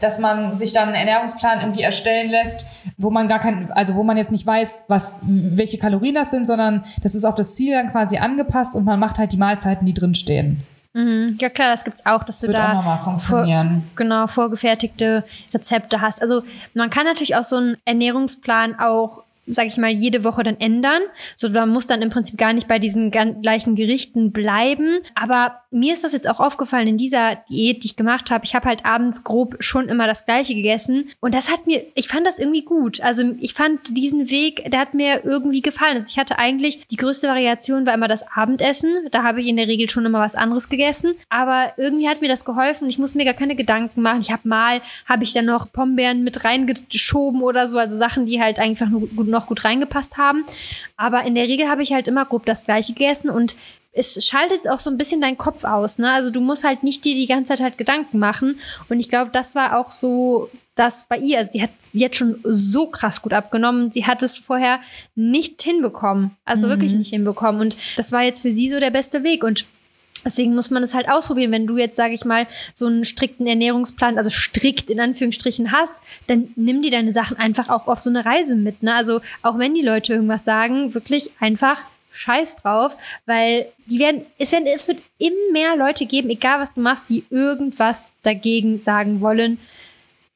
[0.00, 4.02] dass man sich dann einen Ernährungsplan irgendwie erstellen lässt, wo man gar kein, also wo
[4.02, 7.72] man jetzt nicht weiß, was, welche Kalorien das sind, sondern das ist auf das Ziel
[7.72, 10.62] dann quasi angepasst und man macht halt die Mahlzeiten, die drin stehen.
[10.92, 11.38] Mhm.
[11.40, 13.84] Ja klar, das gibt's auch, dass du Wird auch da nochmal funktionieren.
[13.94, 16.20] genau vorgefertigte Rezepte hast.
[16.20, 16.42] Also
[16.74, 21.02] man kann natürlich auch so einen Ernährungsplan auch sag ich mal, jede Woche dann ändern.
[21.36, 25.00] So, man muss dann im Prinzip gar nicht bei diesen gleichen Gerichten bleiben.
[25.14, 28.44] Aber mir ist das jetzt auch aufgefallen in dieser Diät, die ich gemacht habe.
[28.44, 31.08] Ich habe halt abends grob schon immer das Gleiche gegessen.
[31.20, 33.00] Und das hat mir, ich fand das irgendwie gut.
[33.00, 35.96] Also ich fand diesen Weg, der hat mir irgendwie gefallen.
[35.96, 38.92] Also ich hatte eigentlich, die größte Variation war immer das Abendessen.
[39.12, 41.14] Da habe ich in der Regel schon immer was anderes gegessen.
[41.28, 42.88] Aber irgendwie hat mir das geholfen.
[42.88, 44.20] Ich muss mir gar keine Gedanken machen.
[44.22, 47.78] Ich habe mal, habe ich dann noch Pombeeren mit reingeschoben oder so.
[47.78, 50.44] Also Sachen, die halt einfach noch gut reingepasst haben.
[50.96, 53.54] Aber in der Regel habe ich halt immer grob das Gleiche gegessen und
[53.92, 56.10] es schaltet auch so ein bisschen deinen Kopf aus, ne?
[56.12, 58.58] Also du musst halt nicht dir die ganze Zeit halt Gedanken machen.
[58.88, 61.38] Und ich glaube, das war auch so das bei ihr.
[61.38, 63.90] Also sie hat jetzt schon so krass gut abgenommen.
[63.90, 64.80] Sie hat es vorher
[65.16, 66.36] nicht hinbekommen.
[66.44, 66.70] Also Mhm.
[66.70, 67.60] wirklich nicht hinbekommen.
[67.60, 69.42] Und das war jetzt für sie so der beste Weg.
[69.44, 69.66] Und
[70.22, 71.50] Deswegen muss man es halt ausprobieren.
[71.50, 75.96] Wenn du jetzt, sage ich mal, so einen strikten Ernährungsplan, also strikt in Anführungsstrichen hast,
[76.26, 78.82] dann nimm dir deine Sachen einfach auch auf so eine Reise mit.
[78.82, 78.94] Ne?
[78.94, 82.96] Also auch wenn die Leute irgendwas sagen, wirklich einfach Scheiß drauf,
[83.26, 87.08] weil die werden, es werden, es wird immer mehr Leute geben, egal was du machst,
[87.08, 89.58] die irgendwas dagegen sagen wollen.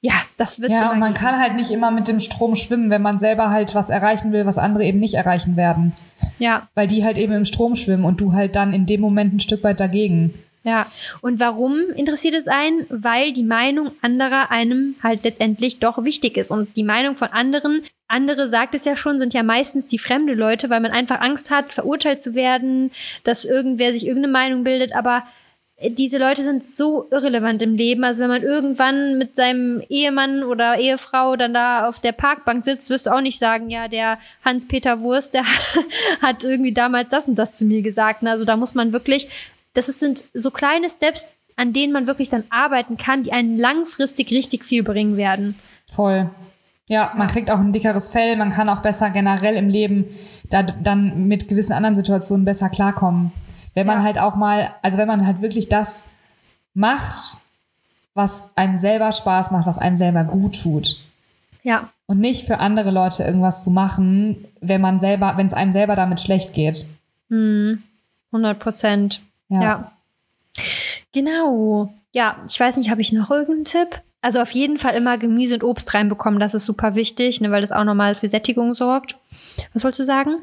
[0.00, 3.00] Ja, das wird Ja, und man kann halt nicht immer mit dem Strom schwimmen, wenn
[3.00, 5.94] man selber halt was erreichen will, was andere eben nicht erreichen werden.
[6.38, 9.32] Ja, Weil die halt eben im Strom schwimmen und du halt dann in dem Moment
[9.32, 10.34] ein Stück weit dagegen.
[10.66, 12.86] Ja, und warum interessiert es einen?
[12.88, 16.50] Weil die Meinung anderer einem halt letztendlich doch wichtig ist.
[16.50, 20.32] Und die Meinung von anderen, andere sagt es ja schon, sind ja meistens die fremde
[20.32, 22.92] Leute, weil man einfach Angst hat, verurteilt zu werden,
[23.24, 24.96] dass irgendwer sich irgendeine Meinung bildet.
[24.96, 25.24] Aber
[25.82, 28.04] diese Leute sind so irrelevant im Leben.
[28.04, 32.88] Also wenn man irgendwann mit seinem Ehemann oder Ehefrau dann da auf der Parkbank sitzt,
[32.88, 35.44] wirst du auch nicht sagen, ja, der Hans-Peter Wurst, der
[36.22, 38.24] hat irgendwie damals das und das zu mir gesagt.
[38.24, 39.28] Also da muss man wirklich
[39.74, 44.30] das sind so kleine Steps, an denen man wirklich dann arbeiten kann, die einen langfristig
[44.32, 45.56] richtig viel bringen werden.
[45.92, 46.30] Voll.
[46.88, 50.06] Ja, man kriegt auch ein dickeres Fell, man kann auch besser generell im Leben
[50.50, 53.32] da, dann mit gewissen anderen Situationen besser klarkommen.
[53.74, 54.04] Wenn man Ja.
[54.04, 56.08] halt auch mal, also wenn man halt wirklich das
[56.74, 57.38] macht,
[58.14, 61.00] was einem selber Spaß macht, was einem selber gut tut.
[61.62, 65.72] Ja, Und nicht für andere Leute irgendwas zu machen, wenn man selber, wenn es einem
[65.72, 66.86] selber damit schlecht geht.
[67.30, 67.82] hm,
[68.30, 69.22] 100 Prozent.
[69.48, 69.62] Ja.
[69.62, 69.92] Ja.
[71.12, 71.92] Genau.
[72.12, 74.02] Ja, ich weiß nicht, habe ich noch irgendeinen Tipp?
[74.20, 77.60] Also auf jeden Fall immer Gemüse und Obst reinbekommen, das ist super wichtig, ne, weil
[77.60, 79.16] das auch nochmal für Sättigung sorgt.
[79.74, 80.36] Was wolltest du sagen?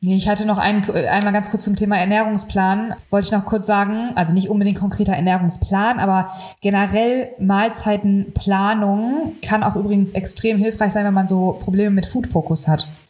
[0.00, 2.94] Nee, ich hatte noch einen, einmal ganz kurz zum Thema Ernährungsplan.
[3.10, 9.74] Wollte ich noch kurz sagen, also nicht unbedingt konkreter Ernährungsplan, aber generell Mahlzeitenplanung kann auch
[9.74, 12.68] übrigens extrem hilfreich sein, wenn man so Probleme mit Food Focus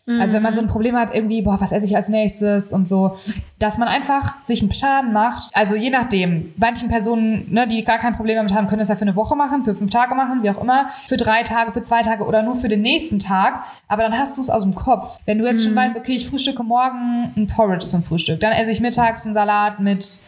[0.09, 0.21] hat.
[0.21, 2.89] Also wenn man so ein Problem hat, irgendwie, boah, was esse ich als nächstes und
[2.89, 3.17] so,
[3.59, 5.51] dass man einfach sich einen Plan macht.
[5.55, 8.97] Also je nachdem, manchen Personen, ne, die gar kein Problem damit haben, können es ja
[8.97, 11.83] für eine Woche machen, für fünf Tage machen, wie auch immer, für drei Tage, für
[11.83, 13.65] zwei Tage oder nur für den nächsten Tag.
[13.87, 15.21] Aber dann hast du es aus dem Kopf.
[15.27, 18.71] Wenn du jetzt schon weißt, okay, ich frühstücke morgen ein Porridge zum Frühstück, dann esse
[18.71, 20.21] ich mittags einen Salat mit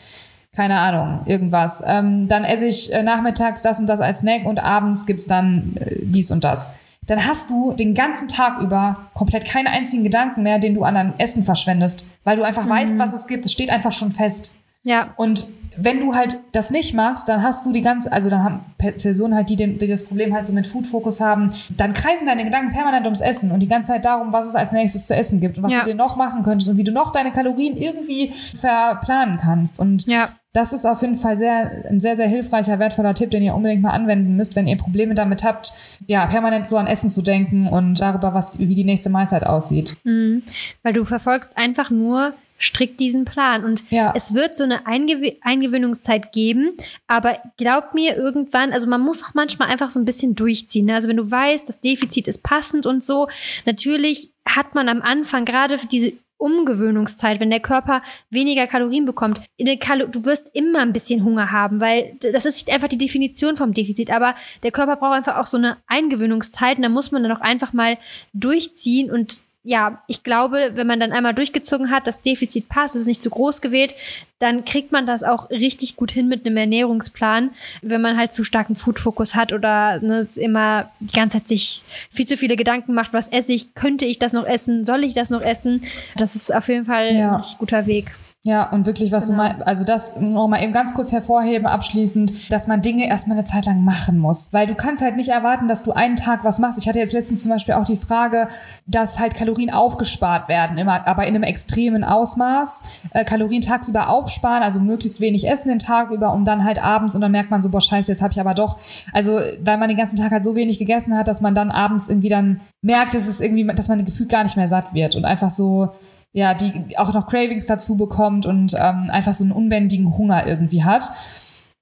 [0.52, 1.82] keine Ahnung, irgendwas.
[1.86, 5.76] Ähm, dann esse ich äh, nachmittags das und das als Snack und abends gibt's dann
[5.76, 6.72] äh, dies und das
[7.10, 10.94] dann hast du den ganzen Tag über komplett keinen einzigen Gedanken mehr, den du an
[10.94, 12.70] deinem Essen verschwendest, weil du einfach mhm.
[12.70, 13.44] weißt, was es gibt.
[13.44, 14.56] Es steht einfach schon fest.
[14.84, 15.12] Ja.
[15.16, 15.44] Und
[15.76, 19.34] wenn du halt das nicht machst, dann hast du die ganze, also dann haben Personen
[19.34, 22.44] halt, die, den, die das Problem halt so mit Food Focus haben, dann kreisen deine
[22.44, 25.40] Gedanken permanent ums Essen und die ganze Zeit darum, was es als nächstes zu essen
[25.40, 25.80] gibt und was ja.
[25.80, 29.78] du dir noch machen könntest und wie du noch deine Kalorien irgendwie verplanen kannst.
[29.78, 30.28] Und ja.
[30.52, 33.82] das ist auf jeden Fall sehr, ein sehr, sehr hilfreicher, wertvoller Tipp, den ihr unbedingt
[33.82, 35.72] mal anwenden müsst, wenn ihr Probleme damit habt,
[36.06, 39.96] ja, permanent so an Essen zu denken und darüber, was, wie die nächste Mahlzeit aussieht.
[40.04, 40.42] Mhm.
[40.82, 43.64] Weil du verfolgst einfach nur strikt diesen Plan.
[43.64, 44.12] Und ja.
[44.14, 49.34] es wird so eine Eingew Eingewöhnungszeit geben, aber glaub mir irgendwann, also man muss auch
[49.34, 50.86] manchmal einfach so ein bisschen durchziehen.
[50.86, 50.94] Ne?
[50.94, 53.28] Also wenn du weißt, das Defizit ist passend und so,
[53.64, 59.42] natürlich hat man am Anfang gerade für diese Umgewöhnungszeit, wenn der Körper weniger Kalorien bekommt.
[59.78, 63.74] Kalo du wirst immer ein bisschen Hunger haben, weil das ist einfach die Definition vom
[63.74, 64.10] Defizit.
[64.10, 67.42] Aber der Körper braucht einfach auch so eine Eingewöhnungszeit und da muss man dann auch
[67.42, 67.98] einfach mal
[68.32, 73.02] durchziehen und ja, ich glaube, wenn man dann einmal durchgezogen hat, das Defizit passt, es
[73.02, 73.94] ist nicht zu groß gewählt,
[74.38, 77.50] dann kriegt man das auch richtig gut hin mit einem Ernährungsplan,
[77.82, 82.26] wenn man halt zu starken Food-Fokus hat oder ne, immer die ganze Zeit sich viel
[82.26, 85.28] zu viele Gedanken macht, was esse ich, könnte ich das noch essen, soll ich das
[85.28, 85.82] noch essen?
[86.16, 87.36] Das ist auf jeden Fall ja.
[87.36, 88.14] ein guter Weg.
[88.42, 89.42] Ja, und wirklich, was genau.
[89.42, 93.36] du mal, also das noch mal eben ganz kurz hervorheben, abschließend, dass man Dinge erstmal
[93.36, 94.50] eine Zeit lang machen muss.
[94.50, 96.78] Weil du kannst halt nicht erwarten, dass du einen Tag was machst.
[96.78, 98.48] Ich hatte jetzt letztens zum Beispiel auch die Frage,
[98.86, 102.82] dass halt Kalorien aufgespart werden, immer, aber in einem extremen Ausmaß.
[103.10, 107.14] Äh, Kalorien tagsüber aufsparen, also möglichst wenig essen den Tag über, um dann halt abends
[107.14, 108.78] und dann merkt man so, boah, scheiße, jetzt habe ich aber doch,
[109.12, 112.08] also weil man den ganzen Tag halt so wenig gegessen hat, dass man dann abends
[112.08, 115.26] irgendwie dann merkt, dass es irgendwie, dass man gefühlt gar nicht mehr satt wird und
[115.26, 115.90] einfach so,
[116.32, 120.84] ja, die auch noch Cravings dazu bekommt und ähm, einfach so einen unbändigen Hunger irgendwie
[120.84, 121.10] hat.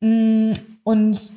[0.01, 0.53] Mm,
[0.85, 1.33] und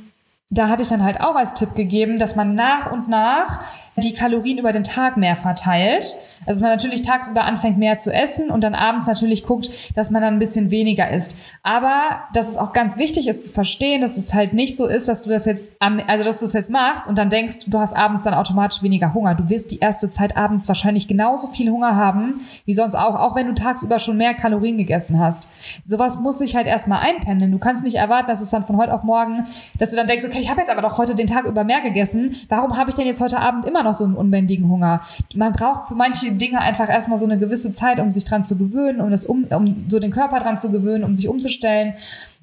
[0.50, 3.63] da hatte ich dann halt auch als Tipp gegeben, dass man nach und nach
[3.97, 6.15] die Kalorien über den Tag mehr verteilt.
[6.45, 10.12] Also dass man natürlich tagsüber anfängt mehr zu essen und dann abends natürlich guckt, dass
[10.12, 11.36] man dann ein bisschen weniger isst.
[11.62, 15.08] Aber dass es auch ganz wichtig ist zu verstehen, dass es halt nicht so ist,
[15.08, 17.95] dass du das jetzt, also dass du es jetzt machst und dann denkst, du hast
[17.95, 19.36] abends dann automatisch weniger Hunger.
[19.36, 23.36] Du wirst die erste Zeit abends wahrscheinlich genauso viel Hunger haben wie sonst auch, auch
[23.36, 25.49] wenn du tagsüber schon mehr Kalorien gegessen hast.
[25.86, 27.51] Sowas muss sich halt erstmal einpendeln.
[27.51, 29.45] Du kannst nicht erwarten, dass es dann von heute auf morgen,
[29.77, 31.82] dass du dann denkst, okay, ich habe jetzt aber doch heute den Tag über mehr
[31.82, 32.36] gegessen.
[32.49, 35.01] Warum habe ich denn jetzt heute Abend immer noch so einen unbändigen Hunger?
[35.35, 38.57] Man braucht für manche Dinge einfach erstmal so eine gewisse Zeit, um sich dran zu
[38.57, 41.93] gewöhnen, um das um, um so den Körper dran zu gewöhnen, um sich umzustellen.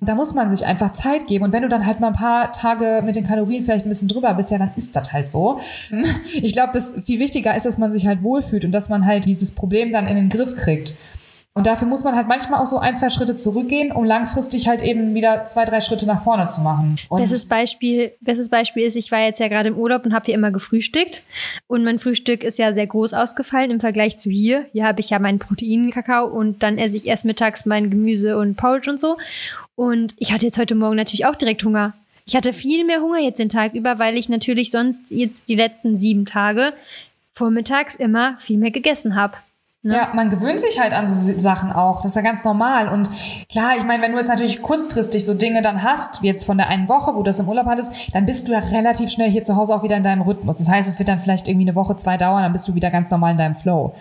[0.01, 1.45] Da muss man sich einfach Zeit geben.
[1.45, 4.09] Und wenn du dann halt mal ein paar Tage mit den Kalorien vielleicht ein bisschen
[4.09, 5.59] drüber bist, ja, dann ist das halt so.
[6.41, 9.25] Ich glaube, das viel wichtiger ist, dass man sich halt wohlfühlt und dass man halt
[9.25, 10.95] dieses Problem dann in den Griff kriegt.
[11.59, 14.81] Und dafür muss man halt manchmal auch so ein, zwei Schritte zurückgehen, um langfristig halt
[14.81, 16.95] eben wieder zwei, drei Schritte nach vorne zu machen.
[17.09, 20.27] Und bestes Beispiel, bestes Beispiel ist, ich war jetzt ja gerade im Urlaub und habe
[20.27, 21.25] hier immer gefrühstückt.
[21.67, 24.67] Und mein Frühstück ist ja sehr groß ausgefallen im Vergleich zu hier.
[24.71, 28.55] Hier habe ich ja meinen Proteinkakao und dann esse ich erst mittags mein Gemüse und
[28.55, 29.17] Porridge und so.
[29.75, 31.93] Und ich hatte jetzt heute Morgen natürlich auch direkt Hunger.
[32.25, 35.57] Ich hatte viel mehr Hunger jetzt den Tag über, weil ich natürlich sonst jetzt die
[35.57, 36.73] letzten sieben Tage
[37.33, 39.39] vormittags immer viel mehr gegessen habe.
[39.85, 39.95] Ne?
[39.95, 42.03] Ja, man gewöhnt sich halt an so Sachen auch.
[42.03, 42.89] Das ist ja ganz normal.
[42.89, 43.09] Und
[43.49, 46.59] klar, ich meine, wenn du jetzt natürlich kurzfristig so Dinge dann hast, wie jetzt von
[46.59, 49.31] der einen Woche, wo du das im Urlaub hattest, dann bist du ja relativ schnell
[49.31, 50.59] hier zu Hause auch wieder in deinem Rhythmus.
[50.59, 52.91] Das heißt, es wird dann vielleicht irgendwie eine Woche, zwei dauern, dann bist du wieder
[52.91, 53.95] ganz normal in deinem Flow.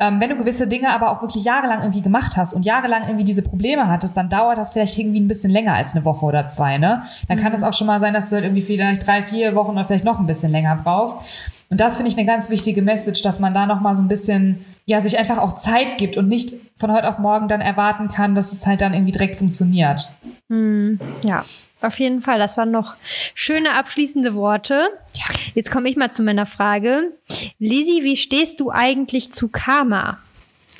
[0.00, 3.24] Ähm, wenn du gewisse Dinge aber auch wirklich jahrelang irgendwie gemacht hast und jahrelang irgendwie
[3.24, 6.46] diese Probleme hattest, dann dauert das vielleicht irgendwie ein bisschen länger als eine Woche oder
[6.46, 7.02] zwei, ne?
[7.26, 7.42] Dann mhm.
[7.42, 9.86] kann es auch schon mal sein, dass du halt irgendwie vielleicht drei, vier Wochen oder
[9.86, 11.50] vielleicht noch ein bisschen länger brauchst.
[11.70, 14.08] Und das finde ich eine ganz wichtige Message, dass man da noch mal so ein
[14.08, 18.08] bisschen, ja, sich einfach auch Zeit gibt und nicht von heute auf morgen dann erwarten
[18.08, 20.10] kann, dass es halt dann irgendwie direkt funktioniert.
[20.48, 21.44] Hm, ja,
[21.80, 22.38] auf jeden Fall.
[22.38, 22.96] Das waren noch
[23.34, 24.88] schöne abschließende Worte.
[25.12, 25.24] Ja.
[25.54, 27.12] Jetzt komme ich mal zu meiner Frage.
[27.58, 30.18] Lizzie, wie stehst du eigentlich zu Karma?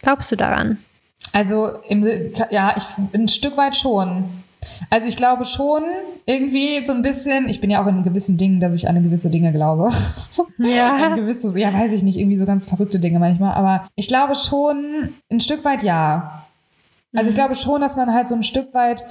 [0.02, 0.78] Glaubst du daran?
[1.32, 2.02] Also, im,
[2.50, 4.42] ja, ich, ein Stück weit schon.
[4.90, 5.82] Also ich glaube schon
[6.26, 9.30] irgendwie so ein bisschen, ich bin ja auch in gewissen Dingen, dass ich an gewisse
[9.30, 9.90] Dinge glaube.
[10.58, 10.94] Ja.
[11.06, 13.54] an gewisse, ja, weiß ich nicht, irgendwie so ganz verrückte Dinge manchmal.
[13.54, 16.44] Aber ich glaube schon ein Stück weit ja.
[17.14, 17.38] Also ich Mhm.
[17.38, 19.04] glaube schon, dass man halt so ein Stück weit,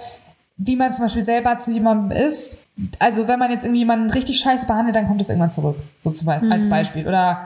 [0.58, 2.64] wie man zum Beispiel selber zu jemandem ist,
[3.00, 5.78] also wenn man jetzt irgendwie jemanden richtig scheiße behandelt, dann kommt es irgendwann zurück.
[6.02, 6.70] So zum Beispiel, als Mhm.
[6.70, 7.08] Beispiel.
[7.08, 7.42] Oder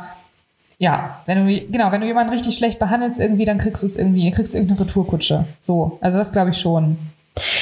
[0.77, 3.95] ja, wenn du, genau, wenn du jemanden richtig schlecht behandelst irgendwie, dann kriegst du es
[3.95, 5.45] irgendwie, kriegst du irgendeine Retourkutsche.
[5.59, 6.97] So, also das glaube ich schon.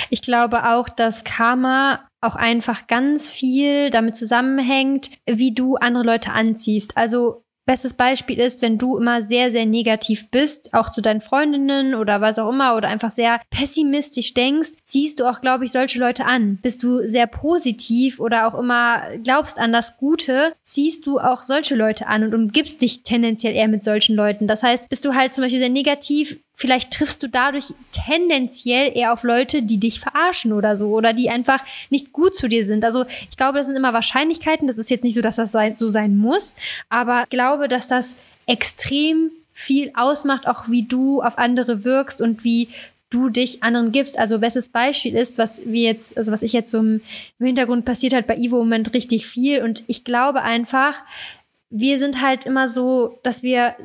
[0.10, 6.32] Ich glaube auch, dass Karma auch einfach ganz viel damit zusammenhängt, wie du andere Leute
[6.32, 6.98] anziehst.
[6.98, 11.94] Also bestes Beispiel ist, wenn du immer sehr, sehr negativ bist, auch zu deinen Freundinnen
[11.94, 16.00] oder was auch immer, oder einfach sehr pessimistisch denkst, ziehst du auch, glaube ich, solche
[16.00, 16.58] Leute an.
[16.64, 21.76] Bist du sehr positiv oder auch immer glaubst an das Gute, ziehst du auch solche
[21.76, 24.48] Leute an und umgibst dich tendenziell eher mit solchen Leuten.
[24.48, 29.14] Das heißt, bist du halt zum Beispiel sehr negativ, vielleicht triffst du dadurch tendenziell eher
[29.14, 32.84] auf Leute, die dich verarschen oder so oder die einfach nicht gut zu dir sind.
[32.84, 34.68] Also ich glaube, das sind immer Wahrscheinlichkeiten.
[34.68, 36.56] Das ist jetzt nicht so, dass das so sein muss,
[36.90, 42.44] aber ich glaube, dass das extrem viel ausmacht, auch wie du auf andere wirkst und
[42.44, 42.68] wie
[43.10, 44.20] du dich anderen gibst.
[44.20, 47.00] Also bestes Beispiel ist, was wir jetzt, also was ich jetzt so im,
[47.40, 51.06] im Hintergrund passiert hat bei Ivo im Moment richtig viel und ich glaube einfach,
[51.70, 53.76] wir sind halt immer so, dass wir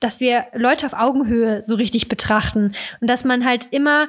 [0.00, 4.08] dass wir Leute auf Augenhöhe so richtig betrachten und dass man halt immer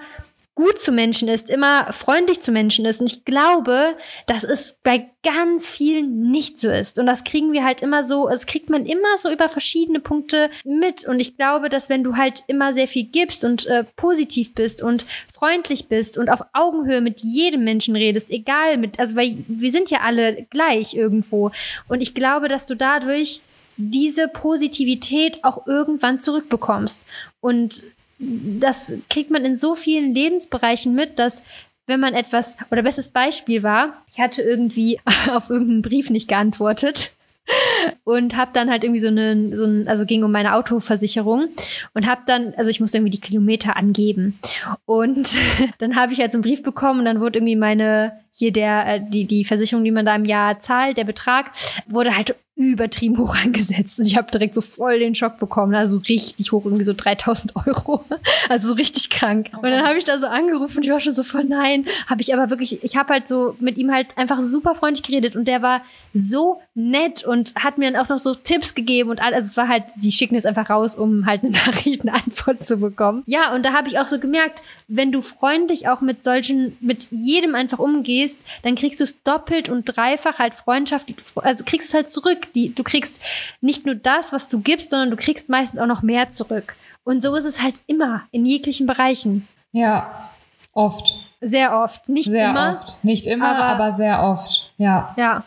[0.60, 3.00] gut zu Menschen ist, immer freundlich zu Menschen ist.
[3.00, 7.00] Und ich glaube, dass es bei ganz vielen nicht so ist.
[7.00, 10.50] Und das kriegen wir halt immer so, das kriegt man immer so über verschiedene Punkte
[10.66, 11.06] mit.
[11.06, 14.84] Und ich glaube, dass wenn du halt immer sehr viel gibst und äh, positiv bist
[14.84, 19.72] und freundlich bist und auf Augenhöhe mit jedem Menschen redest, egal mit, also weil wir
[19.72, 21.52] sind ja alle gleich irgendwo.
[21.88, 23.44] Und ich glaube, dass du dadurch
[23.80, 27.06] diese Positivität auch irgendwann zurückbekommst.
[27.40, 27.84] Und
[28.20, 31.44] das kriegt man in so vielen Lebensbereichen mit, dass
[31.88, 35.00] wenn man etwas, oder bestes Beispiel war, ich hatte irgendwie
[35.32, 37.14] auf irgendeinen Brief nicht geantwortet
[38.04, 41.48] und habe dann halt irgendwie so einen, so ein, also ging um meine Autoversicherung
[41.94, 44.38] und habe dann, also ich musste irgendwie die Kilometer angeben
[44.86, 45.38] und
[45.80, 48.96] dann habe ich halt so einen Brief bekommen und dann wurde irgendwie meine hier der
[48.96, 51.52] äh, die die Versicherung, die man da im Jahr zahlt, der Betrag
[51.88, 54.00] wurde halt übertrieben hoch angesetzt.
[54.00, 57.56] Und ich habe direkt so voll den Schock bekommen, also richtig hoch, irgendwie so 3000
[57.56, 58.04] Euro,
[58.50, 59.50] also so richtig krank.
[59.56, 62.22] Und dann habe ich da so angerufen und ich war schon so voll nein, habe
[62.22, 65.48] ich aber wirklich, ich habe halt so mit ihm halt einfach super freundlich geredet und
[65.48, 65.82] der war
[66.14, 69.58] so nett und hat mir dann auch noch so Tipps gegeben und all, also es
[69.58, 73.24] war halt, die schicken jetzt einfach raus, um halt eine Nachrichtenantwort zu bekommen.
[73.26, 77.08] Ja, und da habe ich auch so gemerkt, wenn du freundlich auch mit solchen, mit
[77.12, 81.94] jedem einfach umgehst, dann kriegst du es doppelt und dreifach halt Freundschaft, also kriegst es
[81.94, 82.54] halt zurück.
[82.56, 83.20] Die, du kriegst
[83.62, 86.76] nicht nur das, was du gibst, sondern du kriegst meistens auch noch mehr zurück.
[87.04, 89.48] Und so ist es halt immer in jeglichen Bereichen.
[89.72, 90.30] Ja,
[90.74, 91.14] oft.
[91.42, 92.08] Sehr oft.
[92.10, 92.74] Nicht Sehr immer.
[92.74, 93.04] oft.
[93.04, 94.72] Nicht immer, aber- aber, sehr oft.
[94.78, 95.14] Ja.
[95.18, 95.44] Ja.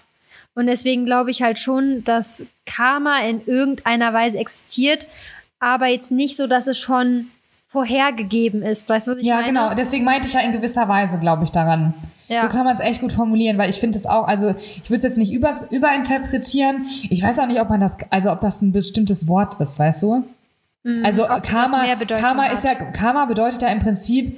[0.55, 5.07] Und deswegen glaube ich halt schon, dass Karma in irgendeiner Weise existiert,
[5.59, 7.29] aber jetzt nicht so, dass es schon
[7.67, 8.87] vorhergegeben ist.
[8.89, 9.47] Weißt du, was ich Ja, meine?
[9.49, 9.75] genau.
[9.75, 11.95] Deswegen meinte ich ja in gewisser Weise, glaube ich, daran.
[12.29, 12.43] Ja.
[12.43, 14.99] So kann man es echt gut formulieren, weil ich finde es auch, also ich würde
[14.99, 16.85] es jetzt nicht über, überinterpretieren.
[17.09, 20.03] Ich weiß auch nicht, ob man das, also ob das ein bestimmtes Wort ist, weißt
[20.03, 20.25] du?
[20.83, 21.05] Mhm.
[21.05, 24.37] Also Karma, Karma ist ja, Karma bedeutet ja im Prinzip,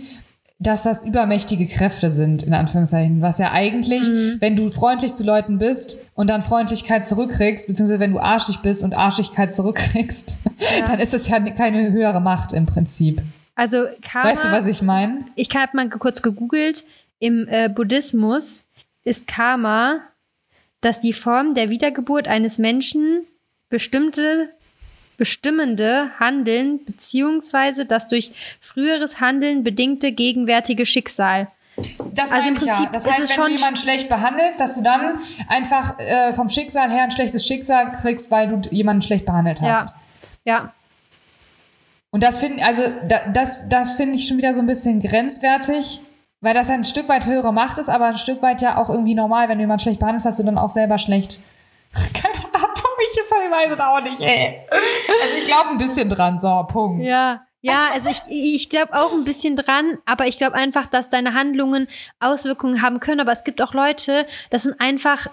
[0.59, 3.21] dass das übermächtige Kräfte sind, in Anführungszeichen.
[3.21, 4.37] Was ja eigentlich, Mhm.
[4.41, 8.83] wenn du freundlich zu Leuten bist und dann Freundlichkeit zurückkriegst, beziehungsweise wenn du arschig bist
[8.83, 10.39] und Arschigkeit zurückkriegst,
[10.79, 10.85] Ja.
[10.87, 13.21] dann ist das ja keine höhere Macht im Prinzip.
[13.57, 15.25] Also Karma, Weißt du, was ich meine?
[15.35, 16.85] ich habe mal kurz gegoogelt,
[17.19, 18.63] im äh, Buddhismus
[19.05, 20.01] ist Karma,
[20.81, 23.25] dass die Form der Wiedergeburt eines Menschen
[23.71, 24.51] bestimmte
[25.17, 31.49] bestimmende Handeln beziehungsweise das durch früheres Handeln bedingte gegenwärtige Schicksal.
[32.13, 32.75] Das Also im ich ja.
[32.75, 36.49] Prinzip Das heißt, wenn schon du jemanden schlecht behandelst, dass du dann einfach äh, vom
[36.49, 39.91] Schicksal her ein schlechtes Schicksal kriegst, weil du jemanden schlecht behandelt hast.
[39.91, 39.97] Ja,
[40.45, 40.73] ja,
[42.11, 46.01] Und das finde also da, das, das finde ich schon wieder so ein bisschen grenzwertig,
[46.41, 49.15] weil das ein Stück weit höhere Macht ist, aber ein Stück weit ja auch irgendwie
[49.15, 51.41] normal, wenn du jemanden schlecht behandelst, hast du dann auch selber schlecht.
[52.13, 54.61] Keine Ahnung, ich weiß es auch nicht, ey.
[54.71, 57.05] Also ich glaube ein bisschen dran, so, Punkt.
[57.05, 57.47] ja.
[57.67, 61.33] Ja, also ich, ich glaube auch ein bisschen dran, aber ich glaube einfach, dass deine
[61.33, 61.89] Handlungen
[62.21, 63.21] Auswirkungen haben können.
[63.21, 65.29] Aber es gibt auch Leute, das sind einfach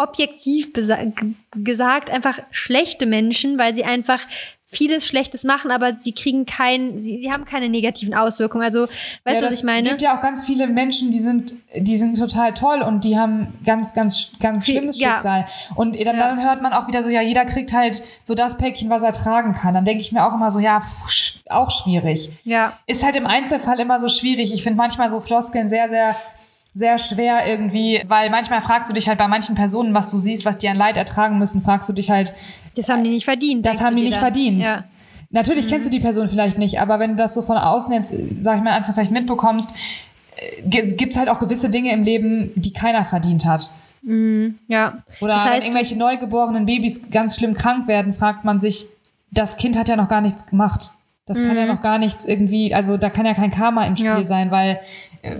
[0.00, 4.20] objektiv gesagt einfach schlechte Menschen, weil sie einfach
[4.64, 8.62] vieles Schlechtes machen, aber sie kriegen keinen, sie, sie haben keine negativen Auswirkungen.
[8.62, 8.86] Also,
[9.24, 9.82] weißt du, was ich meine?
[9.82, 13.18] Es gibt ja auch ganz viele Menschen, die sind, die sind total toll und die
[13.18, 15.14] haben ganz, ganz, ganz schlimmes ja.
[15.14, 15.46] Schicksal.
[15.74, 16.28] Und dann, ja.
[16.28, 19.12] dann hört man auch wieder so, ja, jeder kriegt halt so das Päckchen, was er
[19.12, 19.74] tragen kann.
[19.74, 22.30] Dann denke ich mir auch immer so, ja, pff, auch schwierig.
[22.44, 22.78] Ja.
[22.86, 24.54] Ist halt im Einzelfall immer so schwierig.
[24.54, 26.14] Ich finde manchmal so Floskeln sehr, sehr
[26.74, 30.44] sehr schwer irgendwie, weil manchmal fragst du dich halt bei manchen Personen, was du siehst,
[30.44, 32.32] was die an Leid ertragen müssen, fragst du dich halt.
[32.76, 33.66] Das haben die nicht verdient.
[33.66, 34.22] Das haben die nicht das?
[34.22, 34.64] verdient.
[34.64, 34.84] Ja.
[35.30, 35.70] Natürlich mhm.
[35.70, 38.12] kennst du die Person vielleicht nicht, aber wenn du das so von außen jetzt,
[38.42, 39.74] sag ich mal in Anführungszeichen, mitbekommst,
[40.36, 43.70] äh, gibt es halt auch gewisse Dinge im Leben, die keiner verdient hat.
[44.02, 45.02] Mhm, ja.
[45.20, 48.86] Oder das heißt, wenn irgendwelche neugeborenen Babys ganz schlimm krank werden, fragt man sich,
[49.30, 50.92] das Kind hat ja noch gar nichts gemacht.
[51.26, 51.46] Das mhm.
[51.46, 51.68] kann ja mhm.
[51.68, 54.26] noch gar nichts irgendwie, also da kann ja kein Karma im Spiel ja.
[54.26, 54.80] sein, weil
[55.22, 55.36] äh,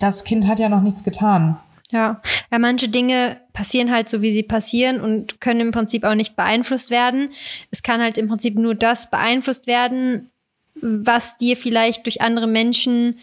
[0.00, 1.58] das Kind hat ja noch nichts getan.
[1.90, 2.22] Ja.
[2.52, 6.36] ja, manche Dinge passieren halt so, wie sie passieren und können im Prinzip auch nicht
[6.36, 7.30] beeinflusst werden.
[7.70, 10.30] Es kann halt im Prinzip nur das beeinflusst werden,
[10.80, 13.18] was dir vielleicht durch andere Menschen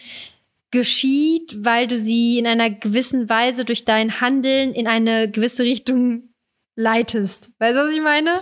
[0.72, 6.24] geschieht, weil du sie in einer gewissen Weise durch dein Handeln in eine gewisse Richtung
[6.76, 7.52] leitest.
[7.60, 8.34] Weißt du, was ich meine?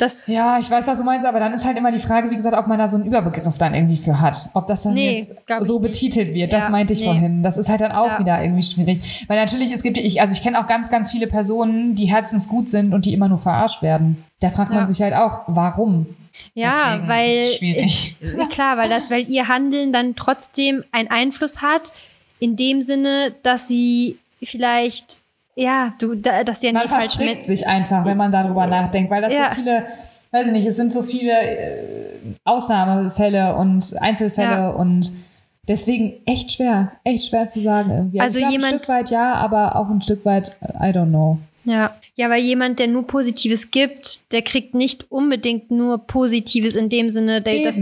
[0.00, 2.34] Das ja, ich weiß, was du meinst, aber dann ist halt immer die Frage, wie
[2.34, 4.48] gesagt, ob man da so einen Überbegriff dann irgendwie für hat.
[4.54, 6.54] Ob das dann nee, jetzt so betitelt wird.
[6.54, 7.06] Das ja, meinte ich nee.
[7.06, 7.42] vorhin.
[7.42, 8.18] Das ist halt dann auch ja.
[8.18, 9.26] wieder irgendwie schwierig.
[9.28, 12.70] Weil natürlich, es gibt, ich, also ich kenne auch ganz, ganz viele Personen, die herzensgut
[12.70, 14.24] sind und die immer nur verarscht werden.
[14.40, 14.76] Da fragt ja.
[14.76, 16.06] man sich halt auch, warum?
[16.54, 17.30] Ja, Deswegen weil.
[17.30, 18.16] Ist schwierig.
[18.50, 21.92] Klar, weil das, weil ihr Handeln dann trotzdem einen Einfluss hat,
[22.38, 25.18] in dem Sinne, dass sie vielleicht
[25.60, 29.32] ja, du, da, dass ja man verstrickt sich einfach, wenn man darüber nachdenkt, weil das
[29.32, 29.50] ja.
[29.50, 29.84] so viele,
[30.30, 34.70] weiß ich nicht, es sind so viele äh, Ausnahmefälle und Einzelfälle ja.
[34.70, 35.12] und
[35.68, 38.20] deswegen echt schwer, echt schwer zu sagen irgendwie.
[38.20, 41.38] Also, also jemand, ein Stück weit ja, aber auch ein Stück weit I don't know.
[41.64, 46.88] Ja, ja, weil jemand, der nur Positives gibt, der kriegt nicht unbedingt nur Positives in
[46.88, 47.76] dem Sinne, der, das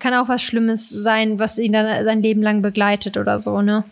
[0.00, 3.84] kann auch was Schlimmes sein, was ihn dann sein Leben lang begleitet oder so, ne?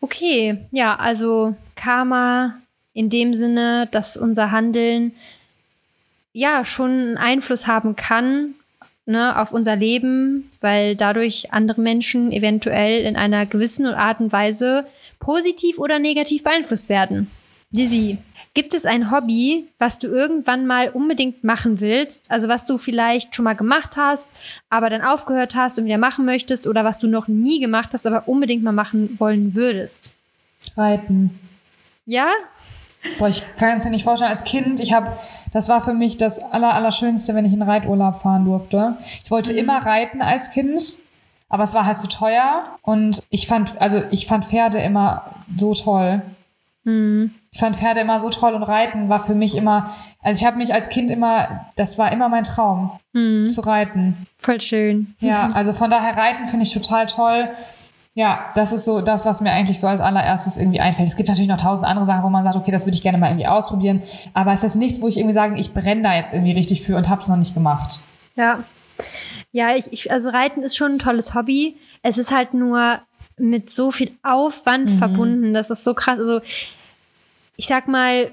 [0.00, 2.54] Okay, ja, also Karma
[2.96, 5.12] in dem Sinne, dass unser Handeln
[6.32, 8.54] ja schon einen Einfluss haben kann
[9.04, 14.86] ne, auf unser Leben, weil dadurch andere Menschen eventuell in einer gewissen Art und Weise
[15.20, 17.30] positiv oder negativ beeinflusst werden.
[17.70, 18.16] Lizzie,
[18.54, 22.30] gibt es ein Hobby, was du irgendwann mal unbedingt machen willst?
[22.30, 24.30] Also was du vielleicht schon mal gemacht hast,
[24.70, 28.06] aber dann aufgehört hast und wieder machen möchtest oder was du noch nie gemacht hast,
[28.06, 30.12] aber unbedingt mal machen wollen würdest?
[30.78, 31.38] Reiten.
[32.06, 32.30] Ja?
[33.18, 34.30] Boah, ich kann es mir nicht vorstellen.
[34.30, 35.16] Als Kind, ich habe,
[35.52, 38.96] das war für mich das aller, Allerschönste, wenn ich in Reiturlaub fahren durfte.
[39.24, 39.58] Ich wollte mhm.
[39.58, 40.94] immer reiten als Kind,
[41.48, 42.64] aber es war halt zu teuer.
[42.82, 46.22] Und ich fand, also ich fand Pferde immer so toll.
[46.84, 47.32] Mhm.
[47.50, 49.90] Ich fand Pferde immer so toll und Reiten war für mich immer,
[50.22, 53.48] also ich habe mich als Kind immer, das war immer mein Traum, mhm.
[53.48, 54.26] zu reiten.
[54.38, 55.14] Voll schön.
[55.20, 57.48] Ja, also von daher Reiten finde ich total toll.
[58.16, 61.06] Ja, das ist so das, was mir eigentlich so als allererstes irgendwie einfällt.
[61.06, 63.18] Es gibt natürlich noch tausend andere Sachen, wo man sagt, okay, das würde ich gerne
[63.18, 64.00] mal irgendwie ausprobieren.
[64.32, 66.96] Aber es ist nichts, wo ich irgendwie sage, ich brenne da jetzt irgendwie richtig für
[66.96, 68.00] und habe es noch nicht gemacht.
[68.34, 68.64] Ja.
[69.52, 71.76] Ja, ich, ich, also Reiten ist schon ein tolles Hobby.
[72.00, 73.00] Es ist halt nur
[73.36, 74.96] mit so viel Aufwand mhm.
[74.96, 75.52] verbunden.
[75.52, 76.18] Das ist so krass.
[76.18, 76.40] Also,
[77.56, 78.32] ich sag mal,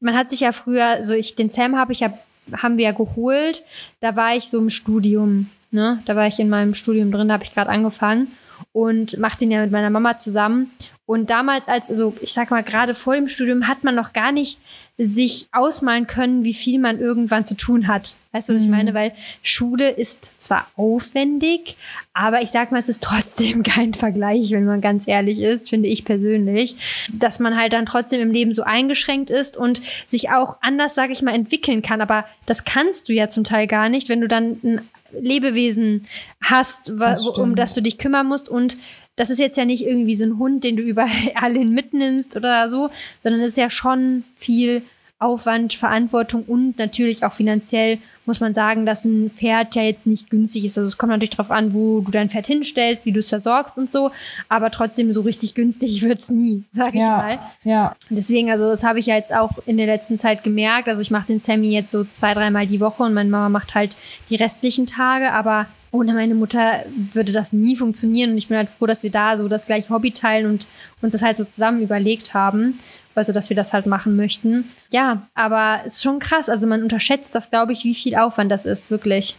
[0.00, 2.14] man hat sich ja früher, also ich, den Sam habe ich ja,
[2.56, 3.64] haben wir ja geholt.
[4.00, 5.50] Da war ich so im Studium.
[5.72, 6.02] Ne?
[6.06, 8.28] Da war ich in meinem Studium drin, da habe ich gerade angefangen
[8.72, 10.70] und mache den ja mit meiner Mama zusammen.
[11.10, 14.30] Und damals, als, also ich sag mal, gerade vor dem Studium, hat man noch gar
[14.30, 14.60] nicht
[14.96, 18.16] sich ausmalen können, wie viel man irgendwann zu tun hat.
[18.30, 18.68] Weißt du, was mhm.
[18.68, 18.94] ich meine?
[18.94, 21.76] Weil Schule ist zwar aufwendig,
[22.12, 25.88] aber ich sag mal, es ist trotzdem kein Vergleich, wenn man ganz ehrlich ist, finde
[25.88, 27.08] ich persönlich.
[27.12, 31.10] Dass man halt dann trotzdem im Leben so eingeschränkt ist und sich auch anders, sag
[31.10, 32.02] ich mal, entwickeln kann.
[32.02, 36.06] Aber das kannst du ja zum Teil gar nicht, wenn du dann ein Lebewesen
[36.42, 38.48] hast, das um das du dich kümmern musst.
[38.48, 38.76] Und
[39.16, 42.68] das ist jetzt ja nicht irgendwie so ein Hund, den du überall hin mitnimmst oder
[42.68, 42.90] so,
[43.22, 44.82] sondern es ist ja schon viel
[45.20, 50.30] Aufwand, Verantwortung und natürlich auch finanziell muss man sagen, dass ein Pferd ja jetzt nicht
[50.30, 50.78] günstig ist.
[50.78, 53.76] Also es kommt natürlich darauf an, wo du dein Pferd hinstellst, wie du es versorgst
[53.76, 54.12] und so,
[54.48, 57.38] aber trotzdem so richtig günstig wird es nie, sage ich ja, mal.
[57.64, 57.96] Ja.
[58.08, 60.88] Deswegen, also das habe ich ja jetzt auch in der letzten Zeit gemerkt.
[60.88, 63.74] Also ich mache den Sammy jetzt so zwei, dreimal die Woche und meine Mama macht
[63.74, 63.96] halt
[64.30, 68.30] die restlichen Tage, aber ohne meine Mutter würde das nie funktionieren.
[68.30, 70.66] Und ich bin halt froh, dass wir da so das gleiche Hobby teilen und
[71.02, 72.78] uns das halt so zusammen überlegt haben.
[73.14, 74.70] Also, dass wir das halt machen möchten.
[74.92, 76.48] Ja, aber es ist schon krass.
[76.48, 79.36] Also, man unterschätzt das, glaube ich, wie viel Aufwand das ist, wirklich.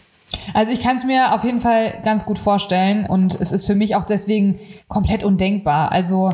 [0.54, 3.74] Also ich kann es mir auf jeden Fall ganz gut vorstellen und es ist für
[3.74, 5.92] mich auch deswegen komplett undenkbar.
[5.92, 6.32] Also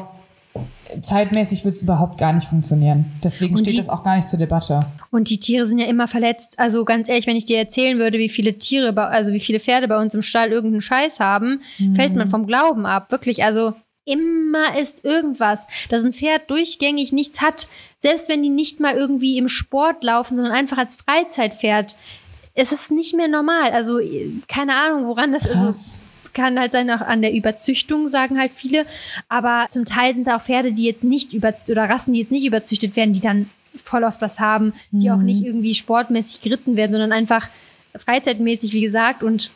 [1.03, 3.07] zeitmäßig wird es überhaupt gar nicht funktionieren.
[3.22, 4.80] Deswegen Und steht die- das auch gar nicht zur Debatte.
[5.11, 6.55] Und die Tiere sind ja immer verletzt.
[6.59, 9.61] Also ganz ehrlich, wenn ich dir erzählen würde, wie viele Tiere, bei, also wie viele
[9.61, 11.61] Pferde bei uns im Stall irgendeinen Scheiß haben,
[11.95, 13.11] fällt man vom Glauben ab.
[13.11, 13.74] Wirklich, also
[14.05, 17.68] immer ist irgendwas, dass ein Pferd durchgängig nichts hat.
[17.99, 21.97] Selbst wenn die nicht mal irgendwie im Sport laufen, sondern einfach als Freizeitpferd.
[22.55, 23.70] Es ist nicht mehr normal.
[23.72, 24.01] Also
[24.49, 26.07] keine Ahnung, woran das ist.
[26.39, 28.86] Kann halt sein auch an der Überzüchtung, sagen halt viele.
[29.28, 32.30] Aber zum Teil sind da auch Pferde, die jetzt nicht über oder Rassen, die jetzt
[32.32, 35.24] nicht überzüchtet werden, die dann voll oft was haben, die auch Mhm.
[35.24, 37.49] nicht irgendwie sportmäßig geritten werden, sondern einfach
[37.97, 39.22] freizeitmäßig, wie gesagt.
[39.22, 39.51] Und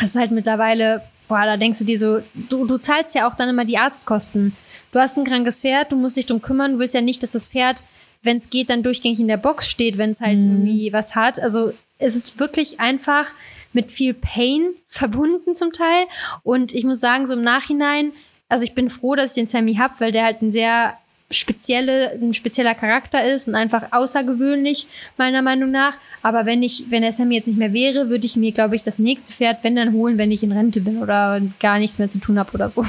[0.00, 3.34] das ist halt mittlerweile, boah, da denkst du dir so, du, du zahlst ja auch
[3.34, 4.56] dann immer die Arztkosten.
[4.92, 7.30] Du hast ein krankes Pferd, du musst dich drum kümmern, du willst ja nicht, dass
[7.32, 7.82] das Pferd,
[8.22, 10.50] wenn es geht, dann durchgängig in der Box steht, wenn es halt Mhm.
[10.50, 11.40] irgendwie was hat.
[11.40, 11.72] Also
[12.04, 13.32] es ist wirklich einfach
[13.72, 16.04] mit viel Pain verbunden zum Teil.
[16.42, 18.12] Und ich muss sagen, so im Nachhinein,
[18.48, 20.94] also ich bin froh, dass ich den Sammy hab, weil der halt ein sehr
[21.30, 24.86] spezielle, ein spezieller Charakter ist und einfach außergewöhnlich,
[25.16, 25.96] meiner Meinung nach.
[26.22, 28.82] Aber wenn ich, wenn der Sammy jetzt nicht mehr wäre, würde ich mir, glaube ich,
[28.82, 32.08] das nächste Pferd, wenn dann holen, wenn ich in Rente bin oder gar nichts mehr
[32.08, 32.84] zu tun habe oder so.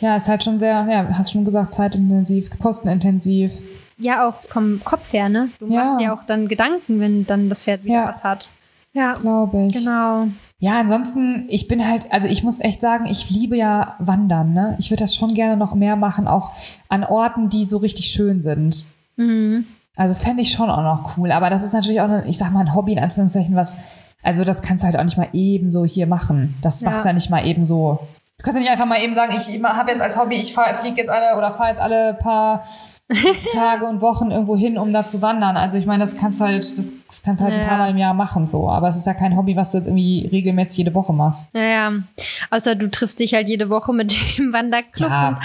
[0.00, 3.52] Ja, ist halt schon sehr, ja, hast schon gesagt, zeitintensiv, kostenintensiv.
[3.98, 5.50] Ja, auch vom Kopf her, ne?
[5.58, 5.84] Du Ja.
[5.84, 8.08] machst dir auch dann Gedanken, wenn dann das Pferd wieder Ja.
[8.08, 8.50] was hat.
[8.92, 9.74] Ja, Glaube ich.
[9.74, 10.28] genau.
[10.58, 14.74] Ja, ansonsten, ich bin halt, also ich muss echt sagen, ich liebe ja Wandern, ne?
[14.78, 16.50] Ich würde das schon gerne noch mehr machen, auch
[16.88, 18.86] an Orten, die so richtig schön sind.
[19.16, 19.66] Mhm.
[19.96, 21.30] Also das fände ich schon auch noch cool.
[21.32, 23.76] Aber das ist natürlich auch, ich sag mal, ein Hobby in Anführungszeichen, was,
[24.22, 26.54] also das kannst du halt auch nicht mal eben so hier machen.
[26.62, 26.90] Das Ja.
[26.90, 27.98] machst du ja nicht mal eben so.
[28.38, 30.96] Du kannst ja nicht einfach mal eben sagen, ich habe jetzt als Hobby, ich fliege
[30.96, 32.64] jetzt alle oder fahre jetzt alle paar
[33.52, 35.56] Tage und Wochen irgendwo hin, um da zu wandern.
[35.56, 37.68] Also ich meine, das kannst du halt, das, das kannst du halt ein Ja.
[37.68, 38.68] paar Mal im Jahr machen so.
[38.68, 41.46] Aber es ist ja kein Hobby, was du jetzt irgendwie regelmäßig jede Woche machst.
[41.52, 41.92] Naja,
[42.50, 45.08] außer du triffst dich halt jede Woche mit dem Wanderclub.
[45.10, 45.40] Ja.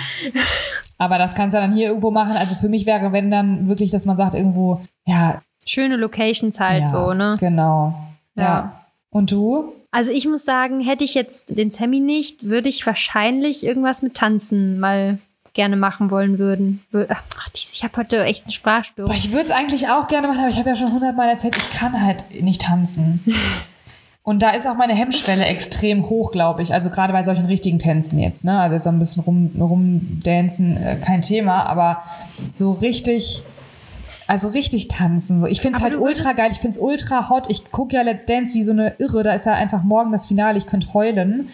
[0.97, 2.36] Aber das kannst du dann hier irgendwo machen.
[2.38, 6.82] Also für mich wäre, wenn dann wirklich, dass man sagt, irgendwo, ja, Schöne Locations halt
[6.84, 7.38] ja, so, ne?
[7.39, 7.93] Genau.
[8.36, 8.43] Ja.
[8.43, 8.86] Ja.
[9.12, 9.74] Und du?
[9.91, 14.16] Also ich muss sagen, hätte ich jetzt den Sammy nicht, würde ich wahrscheinlich irgendwas mit
[14.16, 15.20] Tanzen mal
[15.54, 16.82] gerne machen wollen würden.
[16.93, 17.24] Wür- Ach,
[17.56, 19.12] ich habe heute echt eine Sprachstörung.
[19.12, 21.58] Boah, ich würde es eigentlich auch gerne machen, aber ich habe ja schon hundertmal erzählt,
[21.58, 23.24] ich kann halt nicht tanzen.
[24.24, 26.76] Und da ist auch meine Hemmschwelle extrem hoch, glaube ich.
[26.76, 28.60] Also gerade bei solchen richtigen Tänzen jetzt, ne?
[28.60, 32.04] Also so ein bisschen rum, rumdancen, äh, kein Thema, aber
[32.54, 33.41] so richtig,
[34.28, 35.39] also richtig tanzen.
[35.39, 35.47] So.
[35.47, 37.49] Ich finde es halt ultra geil, ich finde es ultra hot.
[37.49, 39.24] Ich gucke ja Let's Dance wie so eine Irre.
[39.24, 41.49] Da ist ja einfach morgen das Finale, ich könnte heulen.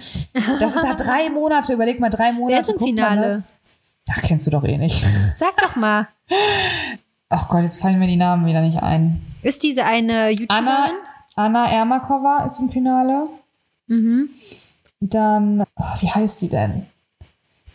[0.59, 2.59] Das ist ja drei Monate, überleg mal, drei Monate.
[2.59, 3.43] ist im Finale?
[4.07, 4.17] Das.
[4.17, 5.05] Ach, kennst du doch eh nicht.
[5.35, 6.07] Sag doch mal,
[7.29, 9.21] Ach Gott, jetzt fallen mir die Namen wieder nicht ein.
[9.43, 10.67] ist diese eine YouTuberin?
[10.67, 10.89] Anna,
[11.35, 13.27] Anna Ermakova ist im Finale.
[13.87, 14.29] Mhm.
[15.01, 16.85] Dann, oh, wie heißt die denn?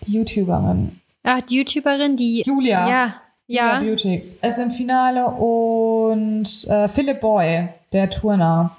[0.06, 1.00] Die YouTuberin.
[1.22, 2.42] Ach, die YouTuberin, die.
[2.46, 2.88] Julia.
[2.88, 3.14] Ja,
[3.46, 3.76] ja.
[3.78, 8.76] Julia Beautix ist im Finale und äh, Philip Boy, der Turner.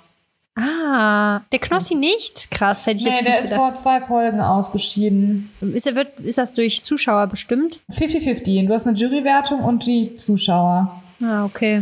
[0.55, 2.51] Ah, der Knossi nicht?
[2.51, 3.59] Krass, hätte ich Nee, jetzt der nicht ist gedacht.
[3.67, 5.49] vor zwei Folgen ausgeschieden.
[5.61, 7.79] Ist, er, wird, ist das durch Zuschauer bestimmt?
[7.91, 8.67] 50-50.
[8.67, 11.01] Du hast eine Jurywertung und die Zuschauer.
[11.23, 11.81] Ah, okay.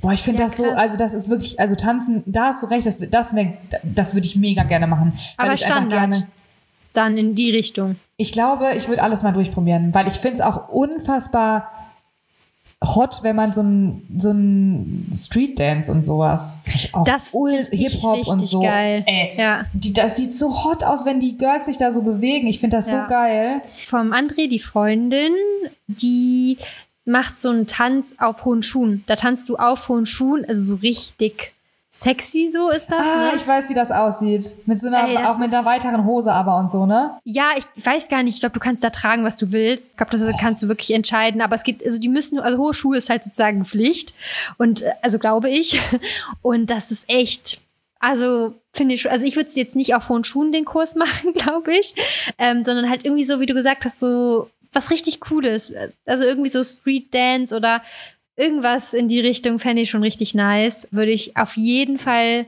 [0.00, 2.66] Boah, ich finde Ja, das so, also das ist wirklich, also tanzen, da hast du
[2.66, 3.52] recht, das, das, wär-
[3.82, 5.12] das würde ich mega gerne machen.
[5.36, 5.90] Aber ich Standard.
[6.12, 6.26] gerne
[6.92, 7.96] Dann in die Richtung.
[8.16, 11.70] Ich glaube, ich würde alles mal durchprobieren, weil ich finde es auch unfassbar
[12.82, 16.56] hot, wenn man so ein, so ein Street Dance und sowas.
[16.66, 18.60] Ich auch Das Hip-Hop und richtig so.
[18.60, 19.02] geil.
[19.06, 19.66] Ey, Ja.
[19.74, 22.46] die, das sieht so hot aus, wenn die Girls sich da so bewegen.
[22.46, 23.02] Ich finde das Ja.
[23.04, 23.60] so geil.
[23.86, 25.32] Vom André, die Freundin,
[25.88, 26.56] die
[27.04, 29.04] macht so einen Tanz auf hohen Schuhen.
[29.06, 31.52] Da tanzt du auf hohen Schuhen, also so richtig
[31.90, 33.02] sexy, so ist das.
[33.02, 33.32] Ah, ne?
[33.36, 34.54] ich weiß, wie das aussieht.
[34.66, 37.18] Mit so einer, Ey, auch mit einer weiteren Hose aber und so, ne?
[37.24, 38.34] Ja, ich weiß gar nicht.
[38.34, 39.90] Ich glaube, du kannst da tragen, was du willst.
[39.90, 41.42] Ich glaube, das kannst du wirklich entscheiden.
[41.42, 44.14] Aber es gibt, also die müssen, also hohe Schuhe ist halt sozusagen Pflicht.
[44.56, 45.80] Und äh, also glaube ich.
[46.42, 47.60] Und das ist echt.
[47.98, 51.76] Also finde ich, also ich würde jetzt nicht auf hohen Schuhen den Kurs machen, glaube
[51.76, 51.94] ich,
[52.38, 55.72] ähm, sondern halt irgendwie so, wie du gesagt hast, so was richtig Cooles.
[56.06, 57.82] Also irgendwie so Street Dance oder
[58.40, 60.88] irgendwas in die Richtung fände ich schon richtig nice.
[60.90, 62.46] Würde ich auf jeden Fall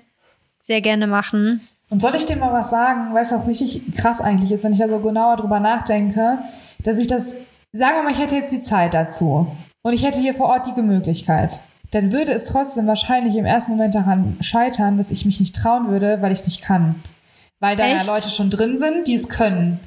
[0.61, 1.61] sehr gerne machen.
[1.91, 4.73] Und soll ich dir mal was sagen, weißt du, was richtig krass eigentlich ist, wenn
[4.73, 6.39] ich da so genauer drüber nachdenke,
[6.83, 7.37] dass ich das,
[7.73, 9.47] sagen wir mal, ich hätte jetzt die Zeit dazu
[9.83, 13.73] und ich hätte hier vor Ort die Möglichkeit, dann würde es trotzdem wahrscheinlich im ersten
[13.73, 17.03] Moment daran scheitern, dass ich mich nicht trauen würde, weil ich es nicht kann.
[17.61, 18.03] Weil da ja?
[18.05, 19.79] Leute schon drin sind, die es können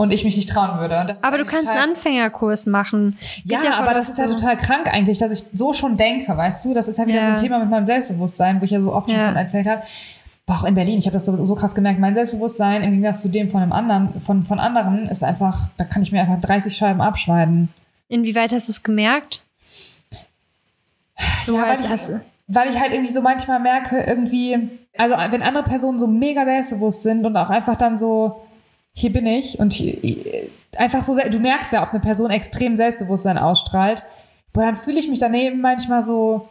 [0.00, 1.14] und ich mich nicht trauen würde.
[1.20, 3.18] Aber du kannst einen Anfängerkurs machen.
[3.44, 4.34] ja, voll aber das ist ja so.
[4.34, 6.72] total krank eigentlich, dass ich so schon denke, weißt du?
[6.72, 7.24] Das ist ja wieder Ja.
[7.26, 9.26] so ein Thema mit meinem Selbstbewusstsein, wo ich ja so oft schon Ja.
[9.26, 9.82] von erzählt habe.
[10.48, 13.28] auch in Berlin, ich habe das so, so krass gemerkt, mein Selbstbewusstsein im Gegensatz zu
[13.28, 16.74] dem von einem anderen, von, von anderen, ist einfach, da kann ich mir einfach 30
[16.74, 17.68] Scheiben abschneiden.
[18.08, 19.44] Inwieweit hast du es gemerkt?
[21.44, 22.02] So ja, halt, weil, ich,
[22.48, 27.02] weil ich halt irgendwie so manchmal merke, irgendwie, also wenn andere Personen so mega selbstbewusst
[27.02, 28.42] sind und auch einfach dann so,
[28.92, 29.98] hier bin ich und hier,
[30.76, 34.04] einfach so, du merkst ja, ob eine Person extrem Selbstbewusstsein ausstrahlt,
[34.52, 36.48] boah, dann fühle ich mich daneben manchmal so,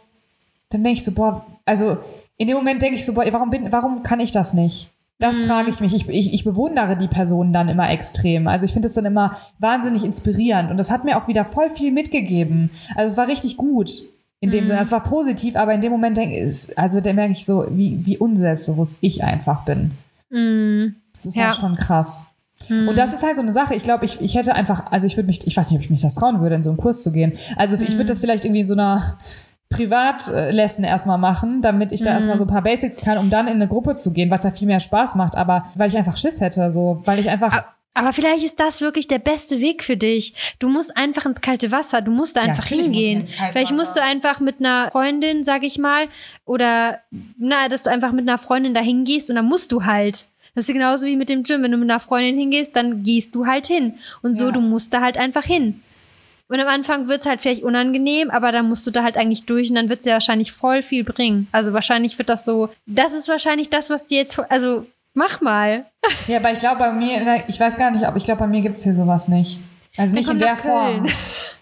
[0.70, 1.98] dann denke ich so, boah, also
[2.36, 4.90] in dem Moment denke ich so, boah, warum, bin, warum kann ich das nicht?
[5.18, 5.46] Das mhm.
[5.46, 5.94] frage ich mich.
[5.94, 8.48] Ich, ich, ich bewundere die Person dann immer extrem.
[8.48, 10.70] Also ich finde es dann immer wahnsinnig inspirierend.
[10.70, 12.70] Und das hat mir auch wieder voll viel mitgegeben.
[12.96, 13.90] Also es war richtig gut
[14.40, 14.68] in dem mhm.
[14.68, 14.80] Sinne.
[14.80, 18.04] Es war positiv, aber in dem Moment denke ich, also da merke ich so, wie,
[18.06, 19.90] wie unselbstbewusst ich einfach bin.
[20.30, 20.96] Mhm.
[21.16, 21.44] Das ist ja.
[21.44, 22.24] halt schon krass.
[22.68, 22.88] Mhm.
[22.88, 23.74] Und das ist halt so eine Sache.
[23.74, 25.90] Ich glaube, ich, ich hätte einfach, also ich würde mich, ich weiß nicht, ob ich
[25.90, 27.32] mich das trauen würde, in so einen Kurs zu gehen.
[27.56, 28.08] Also ich würde mhm.
[28.08, 29.18] das vielleicht irgendwie in so einer
[29.70, 32.16] Privatlessen erstmal machen, damit ich da mhm.
[32.16, 34.50] erstmal so ein paar Basics kann, um dann in eine Gruppe zu gehen, was ja
[34.50, 37.64] viel mehr Spaß macht, aber weil ich einfach Schiss hätte, so, weil ich einfach.
[37.94, 40.56] Aber vielleicht ist das wirklich der beste Weg für dich.
[40.58, 43.24] Du musst einfach ins kalte Wasser, du musst da einfach ja, hingehen.
[43.26, 46.06] Vielleicht musst du einfach mit einer Freundin, sag ich mal,
[46.44, 47.00] oder
[47.36, 50.26] na, dass du einfach mit einer Freundin da hingehst und dann musst du halt.
[50.54, 51.62] Das ist genauso wie mit dem Gym.
[51.62, 53.94] Wenn du mit einer Freundin hingehst, dann gehst du halt hin.
[54.22, 54.52] Und so, ja.
[54.52, 55.82] du musst da halt einfach hin.
[56.50, 59.46] Und am Anfang wird es halt vielleicht unangenehm, aber dann musst du da halt eigentlich
[59.46, 61.46] durch und dann wird es ja wahrscheinlich voll viel bringen.
[61.52, 64.84] Also wahrscheinlich wird das so, das ist wahrscheinlich das, was dir jetzt, also
[65.14, 65.86] mach mal.
[66.26, 68.62] Ja, aber ich glaube bei mir, ich weiß gar nicht, ob ich glaube bei mir
[68.62, 69.60] gibt es hier sowas nicht.
[69.96, 71.06] Also nicht in der Form.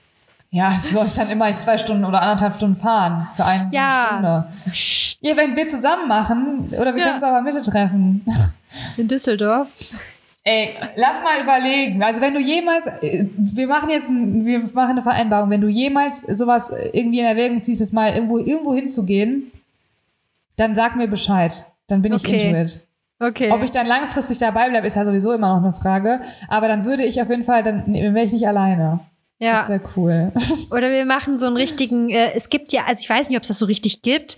[0.50, 4.06] Ja, soll ich dann immer zwei Stunden oder anderthalb Stunden fahren für eine ja.
[4.06, 4.46] Stunde.
[5.20, 7.04] Ja, wenn wir zusammen machen, oder wir ja.
[7.04, 8.24] können uns aber Mitte treffen.
[8.96, 9.68] In Düsseldorf.
[10.44, 12.02] Ey, lass mal überlegen.
[12.02, 15.68] Also wenn du jemals, äh, wir machen jetzt, ein, wir machen eine Vereinbarung, wenn du
[15.68, 19.52] jemals sowas irgendwie in Erwägung ziehst, jetzt mal irgendwo, irgendwo hinzugehen,
[20.56, 21.66] dann sag mir Bescheid.
[21.88, 22.36] Dann bin okay.
[22.36, 22.86] ich into it.
[23.20, 23.50] Okay.
[23.50, 26.20] Ob ich dann langfristig dabei bleibe, ist ja sowieso immer noch eine Frage.
[26.48, 29.00] Aber dann würde ich auf jeden Fall, dann wäre ich nicht alleine.
[29.38, 29.60] Ja.
[29.60, 30.32] Das wäre cool.
[30.70, 33.42] Oder wir machen so einen richtigen, äh, es gibt ja, also ich weiß nicht, ob
[33.42, 34.36] es das so richtig gibt.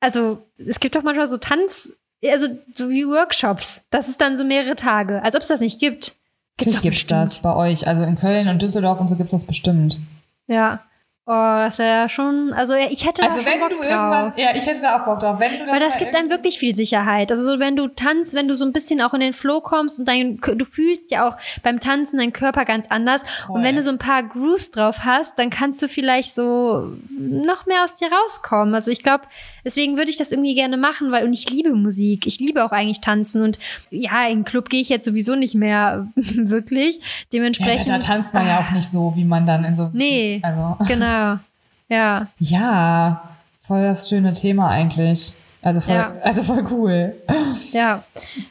[0.00, 1.92] Also es gibt doch manchmal so Tanz,
[2.24, 3.82] also so wie Workshops.
[3.90, 6.14] Das ist dann so mehrere Tage, als ob es das nicht gibt.
[6.56, 7.86] Gibt's Natürlich gibt es das bei euch.
[7.86, 10.00] Also in Köln und Düsseldorf und so gibt es das bestimmt.
[10.46, 10.82] Ja.
[11.32, 13.84] Oh, das wäre ja schon, also ich hätte also da wenn Bock du drauf.
[13.84, 15.38] irgendwann, ja, ich hätte da auch Bock drauf.
[15.38, 17.30] Wenn du das Weil das gibt einem wirklich viel Sicherheit.
[17.30, 20.00] Also so, wenn du tanzt, wenn du so ein bisschen auch in den Flow kommst
[20.00, 23.22] und dein, du fühlst ja auch beim Tanzen deinen Körper ganz anders.
[23.46, 23.58] Voll.
[23.58, 27.64] Und wenn du so ein paar Grooves drauf hast, dann kannst du vielleicht so noch
[27.66, 28.74] mehr aus dir rauskommen.
[28.74, 29.22] Also ich glaube,
[29.64, 32.26] deswegen würde ich das irgendwie gerne machen, weil und ich liebe Musik.
[32.26, 33.58] Ich liebe auch eigentlich tanzen und
[33.90, 37.00] ja, in den Club gehe ich jetzt sowieso nicht mehr wirklich.
[37.32, 37.88] Dementsprechend.
[37.88, 39.90] Ja, da tanzt man ja auch nicht so, wie man dann in so.
[39.92, 40.76] Nee, also.
[40.88, 41.38] genau.
[41.88, 42.28] Ja.
[42.38, 43.30] Ja,
[43.60, 45.34] voll das schöne Thema eigentlich.
[45.62, 46.14] Also voll, ja.
[46.22, 47.14] also voll cool.
[47.72, 48.02] Ja,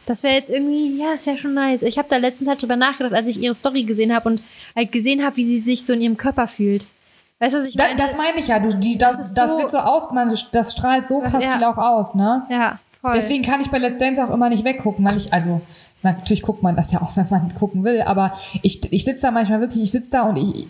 [0.05, 1.82] das wäre jetzt irgendwie, ja, das wäre schon nice.
[1.82, 4.43] Ich habe da letztens halt drüber nachgedacht, als ich ihre Story gesehen habe und
[4.76, 6.88] halt gesehen habe, wie sie sich so in ihrem Körper fühlt.
[7.40, 7.96] Weißt du, was ich meine?
[7.96, 8.60] Da, das meine ich ja.
[8.60, 11.54] Du, die, das, das, das so, wird so aus, man, das strahlt so krass ja.
[11.54, 12.44] viel auch aus, ne?
[12.50, 13.14] Ja, voll.
[13.16, 15.62] Deswegen kann ich bei Let's Dance auch immer nicht weggucken, weil ich, also,
[16.04, 18.32] natürlich guckt man das ja auch, wenn man gucken will, aber
[18.62, 20.68] ich, ich sitze da manchmal wirklich, ich sitze da und ich,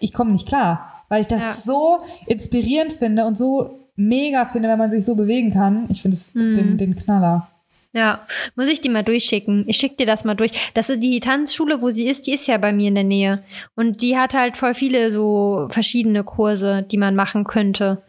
[0.00, 1.54] ich komme nicht klar weil ich das ja.
[1.54, 5.84] so inspirierend finde und so mega finde, wenn man sich so bewegen kann.
[5.90, 6.54] Ich finde es mhm.
[6.54, 7.48] den, den Knaller.
[7.92, 8.24] Ja,
[8.54, 9.64] muss ich die mal durchschicken.
[9.66, 10.70] Ich schicke dir das mal durch.
[10.74, 13.42] Das ist die Tanzschule, wo sie ist, die ist ja bei mir in der Nähe.
[13.74, 18.02] Und die hat halt voll viele so verschiedene Kurse, die man machen könnte.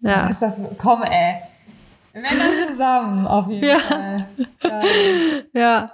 [0.00, 0.28] Ja.
[0.28, 1.36] ist das, komm, ey.
[2.12, 3.78] Wir werden dann zusammen, auf jeden ja.
[3.78, 4.28] Fall.
[4.60, 5.44] Geil.
[5.52, 5.86] Ja.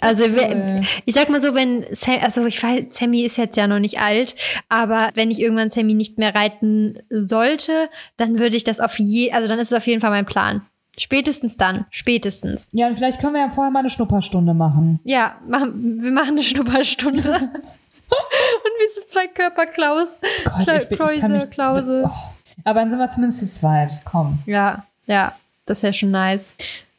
[0.00, 0.82] Also cool.
[1.06, 1.84] ich sag mal so, wenn
[2.22, 4.36] also ich weiß, Sammy ist jetzt ja noch nicht alt,
[4.68, 9.32] aber wenn ich irgendwann Sammy nicht mehr reiten sollte, dann würde ich das auf je,
[9.32, 10.62] also dann ist es auf jeden Fall mein Plan.
[10.98, 12.70] Spätestens dann, spätestens.
[12.72, 15.00] Ja, und vielleicht können wir ja vorher mal eine Schnupperstunde machen.
[15.04, 17.20] Ja, machen, wir machen eine Schnupperstunde.
[17.30, 20.18] und wir sind zwei Körperklaus.
[20.44, 22.04] Gott, Kla ich bin, mich, Klause.
[22.06, 22.32] Oh.
[22.64, 24.02] Aber dann sind wir zumindest zu zweit.
[24.04, 24.40] Komm.
[24.46, 25.34] Ja, ja,
[25.66, 26.54] das wäre schon nice.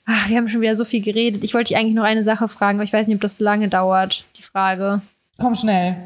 [0.05, 1.43] Ach, wir haben schon wieder so viel geredet.
[1.43, 3.67] Ich wollte dich eigentlich noch eine Sache fragen, aber ich weiß nicht, ob das lange
[3.67, 5.01] dauert, die Frage.
[5.37, 5.97] Komm schnell.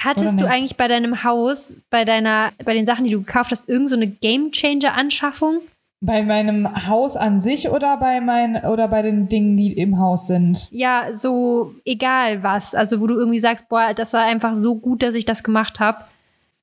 [0.00, 3.68] Hattest du eigentlich bei deinem Haus, bei deiner, bei den Sachen, die du gekauft hast,
[3.68, 5.60] irgend so eine Game Changer Anschaffung?
[6.00, 10.28] Bei meinem Haus an sich oder bei mein, oder bei den Dingen, die im Haus
[10.28, 10.68] sind?
[10.70, 12.74] Ja, so egal was.
[12.74, 15.80] Also wo du irgendwie sagst, boah, das war einfach so gut, dass ich das gemacht
[15.80, 16.04] habe.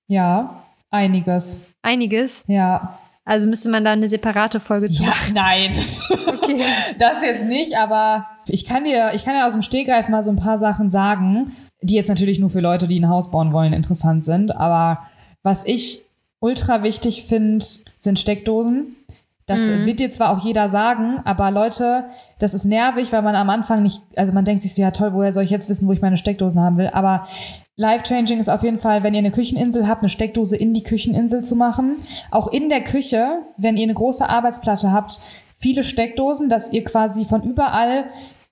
[0.08, 1.68] Ja, einiges.
[1.82, 2.44] Einiges?
[2.48, 2.98] Ja.
[3.26, 5.04] Also müsste man da eine separate Folge zu.
[5.04, 5.72] Ja, nein.
[5.72, 6.62] Okay.
[7.00, 10.30] das jetzt nicht, aber ich kann dir, ich kann dir aus dem Stegreif mal so
[10.30, 13.74] ein paar Sachen sagen, die jetzt natürlich nur für Leute, die ein Haus bauen wollen,
[13.74, 14.56] interessant sind.
[14.56, 15.08] Aber
[15.42, 16.06] was ich
[16.40, 17.66] ultra wichtig finde,
[17.98, 18.96] sind Steckdosen.
[19.48, 19.86] Das Mhm.
[19.86, 22.06] wird dir zwar auch jeder sagen, aber Leute,
[22.39, 25.14] das ist nervig, weil man am Anfang nicht, also man denkt sich so, ja toll,
[25.14, 26.89] woher soll ich jetzt wissen, wo ich meine Steckdosen haben will?
[26.93, 27.28] Aber
[27.76, 31.43] life-changing ist auf jeden Fall, wenn ihr eine Kücheninsel habt, eine Steckdose in die Kücheninsel
[31.43, 31.98] zu machen.
[32.32, 35.20] Auch in der Küche, wenn ihr eine große Arbeitsplatte habt,
[35.52, 38.06] viele Steckdosen, dass ihr quasi von überall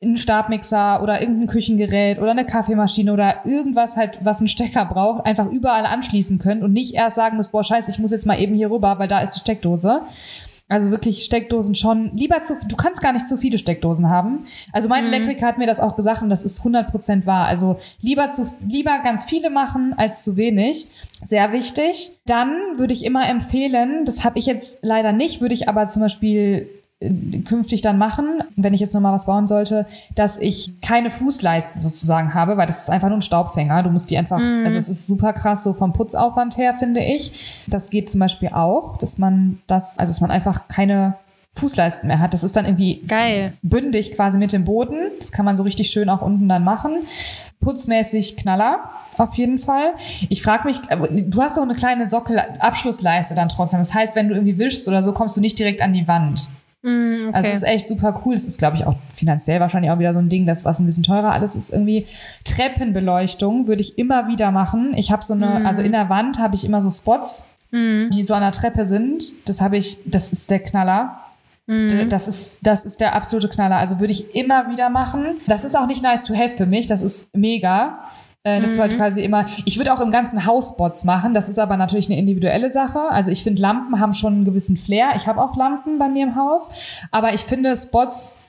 [0.04, 5.26] einen Stabmixer oder irgendein Küchengerät oder eine Kaffeemaschine oder irgendwas halt, was einen Stecker braucht,
[5.26, 8.40] einfach überall anschließen könnt und nicht erst sagen müsst, boah, scheiße, ich muss jetzt mal
[8.40, 10.02] eben hier rüber, weil da ist die Steckdose.
[10.70, 14.46] Also wirklich Steckdosen schon lieber zu, du kannst gar nicht zu viele Steckdosen haben.
[14.72, 17.46] Also mein Elektriker hat mir das auch gesagt und das ist 100% wahr.
[17.48, 20.88] Also lieber zu, lieber ganz viele machen als zu wenig.
[21.22, 22.14] Sehr wichtig.
[22.26, 26.02] Dann würde ich immer empfehlen, das habe ich jetzt leider nicht, würde ich aber zum
[26.02, 26.70] Beispiel
[27.46, 29.86] künftig dann machen, wenn ich jetzt nochmal was bauen sollte,
[30.16, 33.84] dass ich keine Fußleisten sozusagen habe, weil das ist einfach nur ein Staubfänger.
[33.84, 37.66] Du musst die einfach, also es ist super krass so vom Putzaufwand her, finde ich.
[37.68, 41.16] Das geht zum Beispiel auch, dass man das, also dass man einfach keine
[41.56, 42.34] Fußleisten mehr hat.
[42.34, 43.54] Das ist dann irgendwie Geil.
[43.62, 44.98] bündig quasi mit dem Boden.
[45.20, 47.04] Das kann man so richtig schön auch unten dann machen.
[47.60, 48.90] Putzmäßig Knaller.
[49.20, 49.94] Auf jeden Fall.
[50.30, 53.80] Ich frage mich, aber du hast doch eine kleine Sockelabschlussleiste dann trotzdem.
[53.80, 56.50] Das heißt, wenn du irgendwie wischst oder so, kommst du nicht direkt an die Wand.
[56.84, 57.32] Mm, okay.
[57.34, 58.34] Also es ist echt super cool.
[58.36, 60.86] Es ist, glaube ich, auch finanziell wahrscheinlich auch wieder so ein Ding, das was ein
[60.86, 61.72] bisschen teurer alles ist.
[61.72, 62.06] Irgendwie
[62.44, 64.94] Treppenbeleuchtung würde ich immer wieder machen.
[64.96, 65.66] Ich habe so eine, Mhm.
[65.66, 68.86] also in der Wand habe ich immer so Spots, Mm, die so an der Treppe
[68.86, 69.24] sind.
[69.50, 71.20] Das habe ich, das ist der Knaller.
[71.66, 72.08] mm.
[72.10, 73.78] Das ist, das ist der absolute Knaller.
[73.78, 75.38] Also würde ich immer wieder machen.
[75.48, 76.86] Das ist auch nicht nice to have für mich.
[76.86, 77.98] Das ist mega.
[78.46, 81.34] Äh, dass du halt quasi immer, ich würde auch im ganzen Haus Spots machen.
[81.34, 83.00] Das ist aber natürlich eine individuelle Sache.
[83.10, 85.12] Also ich finde, Lampen haben schon einen gewissen Flair.
[85.16, 87.08] Ich habe auch Lampen bei mir im Haus.
[87.12, 88.40] Aber ich finde Spots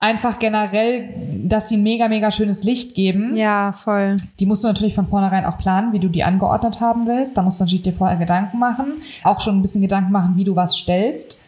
[0.00, 1.08] einfach generell,
[1.44, 3.34] dass die ein mega, mega schönes Licht geben.
[3.34, 4.16] Ja, voll.
[4.38, 7.38] Die musst du natürlich von vornherein auch planen, wie du die angeordnet haben willst.
[7.38, 8.96] Da musst du natürlich dir vorher Gedanken machen.
[9.24, 11.40] Auch schon ein bisschen Gedanken machen, wie du was stellst.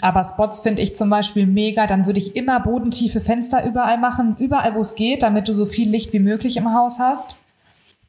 [0.00, 1.86] Aber Spots finde ich zum Beispiel mega.
[1.86, 5.66] Dann würde ich immer bodentiefe Fenster überall machen, überall wo es geht, damit du so
[5.66, 7.38] viel Licht wie möglich im Haus hast.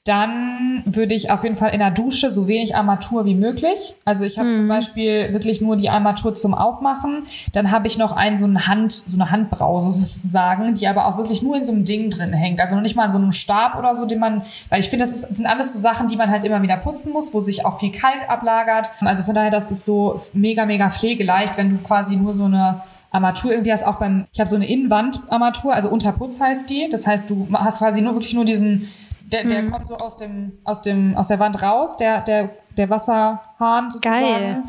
[0.05, 3.95] Dann würde ich auf jeden Fall in der Dusche so wenig Armatur wie möglich.
[4.05, 7.23] Also ich habe zum Beispiel wirklich nur die Armatur zum Aufmachen.
[7.53, 11.17] Dann habe ich noch einen so eine Hand, so eine Handbrause sozusagen, die aber auch
[11.17, 12.61] wirklich nur in so einem Ding drin hängt.
[12.61, 15.05] Also noch nicht mal in so einem Stab oder so, den man, weil ich finde,
[15.05, 17.65] das ist, sind alles so Sachen, die man halt immer wieder putzen muss, wo sich
[17.65, 18.89] auch viel Kalk ablagert.
[19.01, 22.83] Also von daher, das ist so mega, mega pflegeleicht, wenn du quasi nur so eine
[23.15, 26.89] Armatur irgendwie hast, auch beim, ich habe so eine Innenwandarmatur, also Unterputz heißt die.
[26.89, 28.89] Das heißt, du hast quasi nur wirklich nur diesen,
[29.31, 32.89] der, der kommt so aus dem, aus dem, aus der Wand raus, der, der, der
[32.89, 34.21] Wasserhahn sozusagen.
[34.21, 34.63] Geil.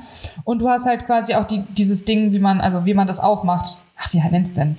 [0.45, 3.21] Und du hast halt quasi auch die, dieses Ding, wie man, also wie man das
[3.21, 3.79] aufmacht.
[3.99, 4.79] Ach, wie nennt's denn?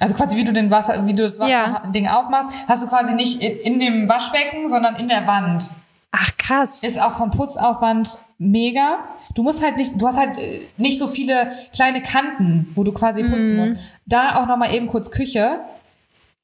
[0.00, 1.74] Also quasi wie du den Wasser, wie du das Ja.
[1.74, 5.70] Wasserding aufmachst, hast du quasi nicht in, in dem Waschbecken, sondern in der Wand.
[6.12, 6.82] Ach, krass.
[6.82, 8.98] Ist auch vom Putzaufwand mega.
[9.34, 12.92] Du musst halt nicht, du hast halt äh, nicht so viele kleine Kanten, wo du
[12.92, 13.98] quasi putzen musst.
[14.06, 15.60] Da auch nochmal eben kurz Küche,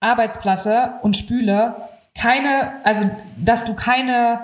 [0.01, 1.75] Arbeitsplatte und Spüle.
[2.21, 4.41] Keine, also, dass du keine,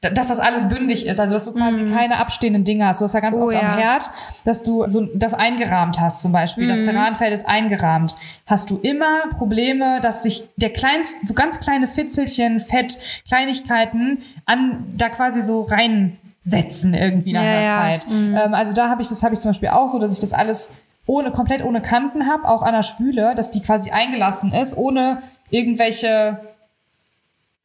[0.00, 3.00] dass das alles bündig ist, also dass du quasi keine abstehenden Dinge hast.
[3.00, 3.60] Du hast ja ganz Oh oft ja.
[3.72, 4.08] am Herd,
[4.44, 6.68] dass du so das eingerahmt hast zum Beispiel.
[6.68, 8.14] Das Ceranfeld ist eingerahmt.
[8.46, 14.84] Hast du immer Probleme, dass dich der kleinste, so ganz kleine Fitzelchen, Fett, Kleinigkeiten an
[14.94, 17.78] da quasi so reinsetzen irgendwie nach Ja, einer ja.
[17.80, 18.06] Zeit.
[18.10, 20.32] Ähm, also da habe ich, das habe ich zum Beispiel auch so, dass ich das
[20.32, 20.72] alles
[21.06, 25.22] ohne, komplett ohne Kanten habe, auch an der Spüle, dass die quasi eingelassen ist, ohne
[25.50, 26.38] irgendwelche,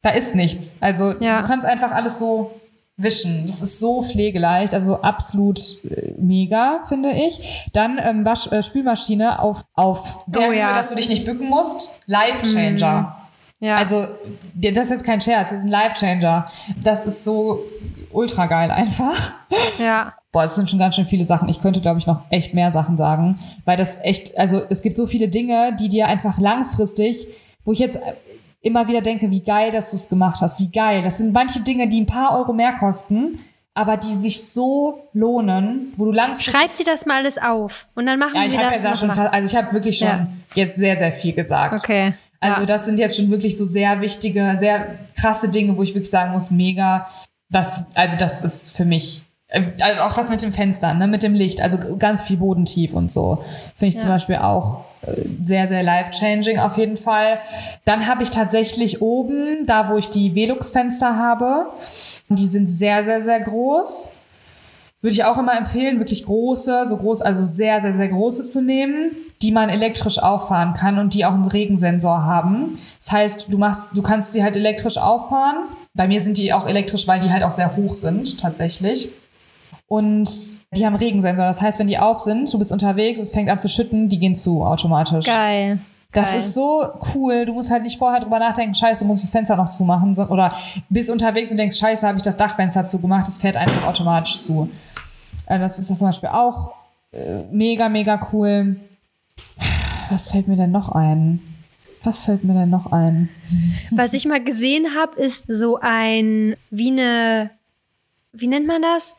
[0.04, 0.76] da ist nichts.
[0.80, 1.38] Also Ja.
[1.40, 2.52] du kannst einfach alles so
[2.96, 3.42] wischen.
[3.44, 7.66] Das ist so pflegeleicht, also absolut äh, mega, finde ich.
[7.72, 10.72] Dann ähm, Wasch, äh, Spülmaschine auf, auf der Oh Höhe, ja.
[10.72, 12.00] dass du dich nicht bücken musst.
[12.06, 13.16] Life Changer.
[13.60, 13.76] Ja.
[13.76, 14.06] Also,
[14.54, 16.46] das ist kein Scherz, das ist ein Life Changer.
[16.82, 17.60] Das ist so
[18.12, 19.32] ultra geil einfach.
[19.78, 20.12] ja.
[20.30, 21.48] Boah, es sind schon ganz schön viele Sachen.
[21.48, 24.96] Ich könnte, glaube ich, noch echt mehr Sachen sagen, weil das echt, also es gibt
[24.96, 27.26] so viele Dinge, die dir einfach langfristig,
[27.64, 27.98] wo ich jetzt
[28.64, 31.02] immer wieder denke, wie geil, dass du es gemacht hast, wie geil.
[31.02, 33.38] Das sind manche Dinge, die ein paar Euro mehr kosten,
[33.74, 38.06] aber die sich so lohnen, wo du langfristig Schreib dir das mal alles auf und
[38.06, 40.08] dann machen ja, ich wir habe das ja schon, fast- also ich habe wirklich schon
[40.08, 40.28] Ja.
[40.54, 41.74] jetzt sehr, sehr viel gesagt.
[41.82, 42.14] Okay.
[42.40, 42.66] Also ja.
[42.66, 46.32] das sind jetzt schon wirklich so sehr wichtige, sehr krasse Dinge, wo ich wirklich sagen
[46.32, 47.06] muss, mega.
[47.50, 51.34] Das, also das ist für mich, also auch das mit dem Fenster, ne, mit dem
[51.34, 53.38] Licht, also ganz viel bodentief und so.
[53.74, 54.14] Finde ich zum Ja.
[54.14, 54.80] Beispiel auch
[55.42, 57.38] sehr, sehr life-changing auf jeden Fall.
[57.84, 61.66] Dann habe ich tatsächlich oben, da wo ich die Velux-Fenster habe,
[62.28, 64.10] die sind sehr, sehr, sehr groß.
[65.00, 68.62] Würde ich auch immer empfehlen, wirklich große, so groß, also sehr, sehr, sehr große zu
[68.62, 69.10] nehmen,
[69.42, 72.72] die man elektrisch auffahren kann und die auch einen Regensensor haben.
[72.98, 75.68] Das heißt, du machst, du kannst die halt elektrisch auffahren.
[75.92, 79.10] Bei mir sind die auch elektrisch, weil die halt auch sehr hoch sind, tatsächlich.
[79.86, 80.28] Und
[80.74, 81.46] die haben Regensensor.
[81.46, 84.18] Das heißt, wenn die auf sind, du bist unterwegs, es fängt an zu schütten, die
[84.18, 85.26] gehen zu automatisch.
[85.26, 85.78] Geil.
[86.12, 86.38] Das Geil.
[86.38, 87.44] ist so cool.
[87.44, 90.16] Du musst halt nicht vorher drüber nachdenken, scheiße, muss ich das Fenster noch zumachen.
[90.28, 90.48] Oder
[90.88, 93.26] bist unterwegs und denkst, scheiße, habe ich das Dachfenster zugemacht.
[93.26, 94.70] Das fährt einfach automatisch zu.
[95.46, 96.72] Äh, Das ist das zum Beispiel auch
[97.12, 98.76] äh, mega, mega cool.
[100.10, 101.40] Was fällt mir denn noch ein?
[102.04, 103.28] Was fällt mir denn noch ein?
[103.90, 107.50] Was ich mal gesehen habe, ist so ein, wie eine,
[108.32, 109.14] wie nennt man das?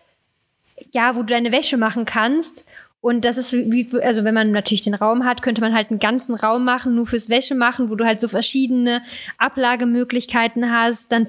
[0.91, 2.65] Ja, wo du deine Wäsche machen kannst.
[3.01, 5.99] Und das ist wie, also wenn man natürlich den Raum hat, könnte man halt einen
[5.99, 9.03] ganzen Raum machen, nur fürs Wäsche machen, wo du halt so verschiedene
[9.37, 11.11] Ablagemöglichkeiten hast.
[11.11, 11.27] Dann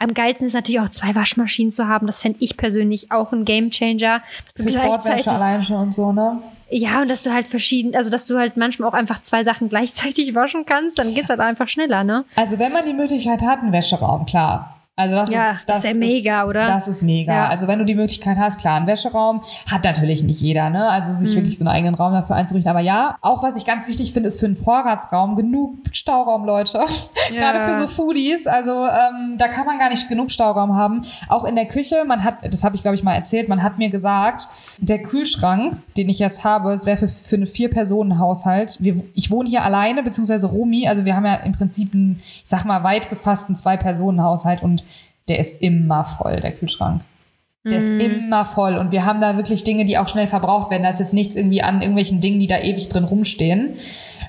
[0.00, 2.08] am geilsten ist natürlich auch zwei Waschmaschinen zu haben.
[2.08, 4.20] Das fände ich persönlich auch ein Gamechanger.
[4.56, 6.42] Für Sportwäsche alleine schon und so, ne?
[6.72, 9.68] ja, und dass du halt verschieden, also dass du halt manchmal auch einfach zwei Sachen
[9.68, 12.24] gleichzeitig waschen kannst, dann geht's halt einfach schneller, ne?
[12.34, 14.81] Also wenn man die Möglichkeit hat, einen Wäscheraum, klar.
[14.94, 16.66] Also das Ja, ist das ist ja mega, oder?
[16.66, 17.32] Das ist mega.
[17.32, 17.48] Ja.
[17.48, 19.40] Also wenn du die Möglichkeit hast, klar, einen Wäscheraum
[19.70, 20.86] hat natürlich nicht jeder, ne?
[20.86, 21.16] Also Mhm.
[21.16, 22.70] sich wirklich so einen eigenen Raum dafür einzurichten.
[22.70, 26.84] Aber ja, auch was ich ganz wichtig finde, ist für einen Vorratsraum genug Stauraum, Leute.
[27.30, 28.46] Gerade für so Foodies.
[28.46, 31.00] Also ähm, da kann man gar nicht genug Stauraum haben.
[31.30, 33.78] Auch in der Küche, man hat, das habe ich glaube ich mal erzählt, man hat
[33.78, 38.78] mir gesagt, der Kühlschrank, den ich jetzt habe, es wäre für, für einen Vier-Personen-Haushalt.
[39.14, 40.86] Ich wohne hier alleine, beziehungsweise Romi.
[40.86, 44.82] Also wir haben ja im Prinzip einen, ich sag mal, weit gefassten Zwei-Personen-Haushalt und
[45.28, 47.02] der ist immer voll, der Kühlschrank.
[47.64, 48.00] Der Mhm.
[48.00, 50.82] ist immer voll und wir haben da wirklich Dinge, die auch schnell verbraucht werden.
[50.82, 53.74] Da ist jetzt nichts irgendwie an irgendwelchen Dingen, die da ewig drin rumstehen.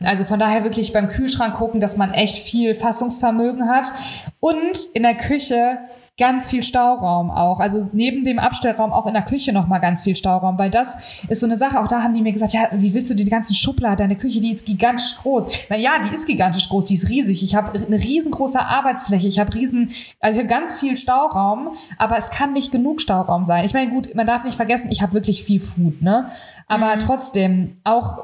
[0.04, 3.88] Also von daher wirklich beim Kühlschrank gucken, dass man echt viel Fassungsvermögen hat
[4.40, 5.80] und in der Küche
[6.20, 7.60] ganz viel Stauraum auch.
[7.60, 11.24] Also neben dem Abstellraum auch in der Küche noch mal ganz viel Stauraum, weil das
[11.28, 11.80] ist so eine Sache.
[11.80, 13.98] Auch da haben die mir gesagt, ja, wie willst du die ganzen Schubladen?
[13.98, 15.68] Deine Küche, die ist gigantisch groß.
[15.70, 17.44] Na ja, die ist gigantisch groß, die ist riesig.
[17.44, 19.28] Ich habe eine riesengroße Arbeitsfläche.
[19.28, 19.90] Ich habe riesen,
[20.20, 23.66] also ich habe ganz viel Stauraum, aber es kann nicht genug Stauraum sein.
[23.66, 26.30] Ich meine, gut, man darf nicht vergessen, ich habe wirklich viel Food, ne?
[26.68, 28.20] Aber trotzdem auch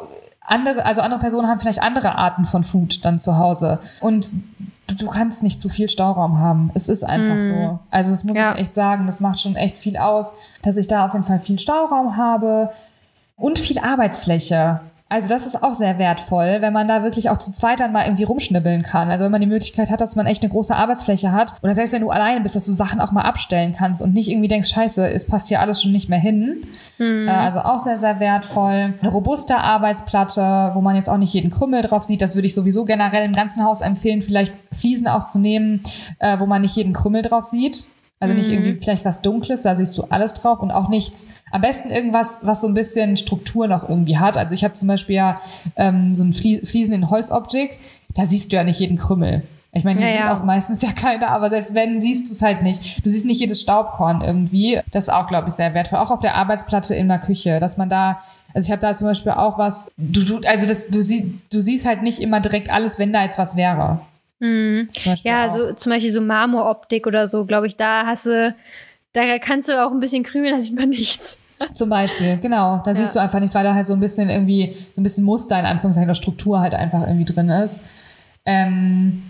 [0.49, 4.31] andere, also andere Personen haben vielleicht andere Arten von Food dann zu Hause und
[4.87, 6.71] du, du kannst nicht zu viel Stauraum haben.
[6.73, 7.79] Es ist einfach so.
[7.91, 8.53] Also das muss Ja.
[8.53, 10.33] ich echt sagen, das macht schon echt viel aus,
[10.63, 12.69] dass ich da auf jeden Fall viel Stauraum habe
[13.35, 14.79] und viel Arbeitsfläche.
[15.12, 18.05] Also das ist auch sehr wertvoll, wenn man da wirklich auch zu zweit dann mal
[18.05, 19.10] irgendwie rumschnibbeln kann.
[19.10, 21.93] Also wenn man die Möglichkeit hat, dass man echt eine große Arbeitsfläche hat oder selbst
[21.93, 24.70] wenn du alleine bist, dass du Sachen auch mal abstellen kannst und nicht irgendwie denkst,
[24.70, 26.62] scheiße, es passt hier alles schon nicht mehr hin.
[27.28, 28.93] Äh, also auch sehr, sehr wertvoll.
[29.01, 32.22] Eine robuste Arbeitsplatte, wo man jetzt auch nicht jeden Krümmel drauf sieht.
[32.22, 35.82] Das würde ich sowieso generell im ganzen Haus empfehlen, vielleicht Fliesen auch zu nehmen,
[36.20, 37.88] äh, wo man nicht jeden Krümmel drauf sieht.
[38.22, 41.30] Also nicht irgendwie vielleicht was Dunkles, da siehst du alles drauf und auch nichts.
[41.51, 44.36] Am besten irgendwas, was so ein bisschen Struktur noch irgendwie hat.
[44.38, 45.36] Also ich habe zum Beispiel ja
[45.78, 47.80] ähm, so ein Flie Fliesen in Holzoptik,
[48.15, 49.43] da siehst du ja nicht jeden Krümmel.
[49.72, 50.38] Ich meine, hier Ja, sind ja.
[50.38, 53.05] auch meistens ja keine, aber selbst wenn, siehst du es halt nicht.
[53.05, 54.82] Du siehst nicht jedes Staubkorn irgendwie.
[54.91, 55.99] Das ist auch, glaube ich, sehr wertvoll.
[55.99, 58.20] Auch auf der Arbeitsplatte in der Küche, dass man da,
[58.53, 61.61] also ich habe da zum Beispiel auch was, du, du, also das, du, sie, du
[61.61, 64.01] siehst halt nicht immer direkt alles, wenn da jetzt was wäre.
[64.39, 64.87] Mhm.
[65.23, 65.51] Ja, auch.
[65.51, 68.55] so zum Beispiel so Marmoroptik oder so, glaube ich, da hast du,
[69.13, 71.37] da kannst du auch ein bisschen krümeln, da sieht man nichts.
[71.73, 72.81] Zum Beispiel, genau.
[72.85, 75.25] Da siehst du einfach nichts, weil da halt so ein bisschen irgendwie, so ein bisschen
[75.25, 77.83] Muster in Anführungszeichen oder Struktur halt einfach irgendwie drin ist.
[78.45, 79.23] Ähm,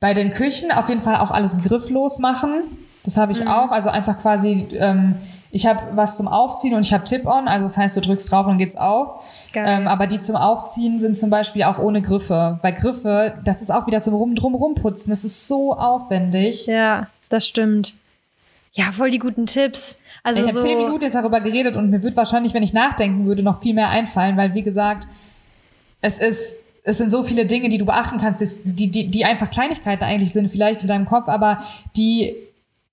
[0.00, 2.64] bei den Küchen auf jeden Fall auch alles grifflos machen.
[3.02, 3.70] Das habe ich auch.
[3.70, 5.16] Also einfach quasi, ähm,
[5.50, 7.48] ich habe was zum Aufziehen und ich habe Tip-On.
[7.48, 9.20] Also das heißt, du drückst drauf und geht's auf.
[9.54, 12.58] Ähm, aber die zum Aufziehen sind zum Beispiel auch ohne Griffe.
[12.62, 15.10] Weil Griffe, das ist auch wieder zum Rum, drum rumputzen.
[15.10, 16.66] Das ist so aufwendig.
[16.66, 17.94] Ja, das stimmt.
[18.72, 19.96] Ja, voll die guten Tipps.
[20.22, 22.72] Also ich habe so, zehn Minuten jetzt darüber geredet und mir wird wahrscheinlich, wenn ich
[22.72, 25.08] nachdenken würde, noch viel mehr einfallen, weil wie gesagt,
[26.02, 29.50] es ist, es sind so viele Dinge, die du beachten kannst, die, die, die einfach
[29.50, 31.58] Kleinigkeiten eigentlich sind, vielleicht in deinem Kopf, aber
[31.96, 32.36] die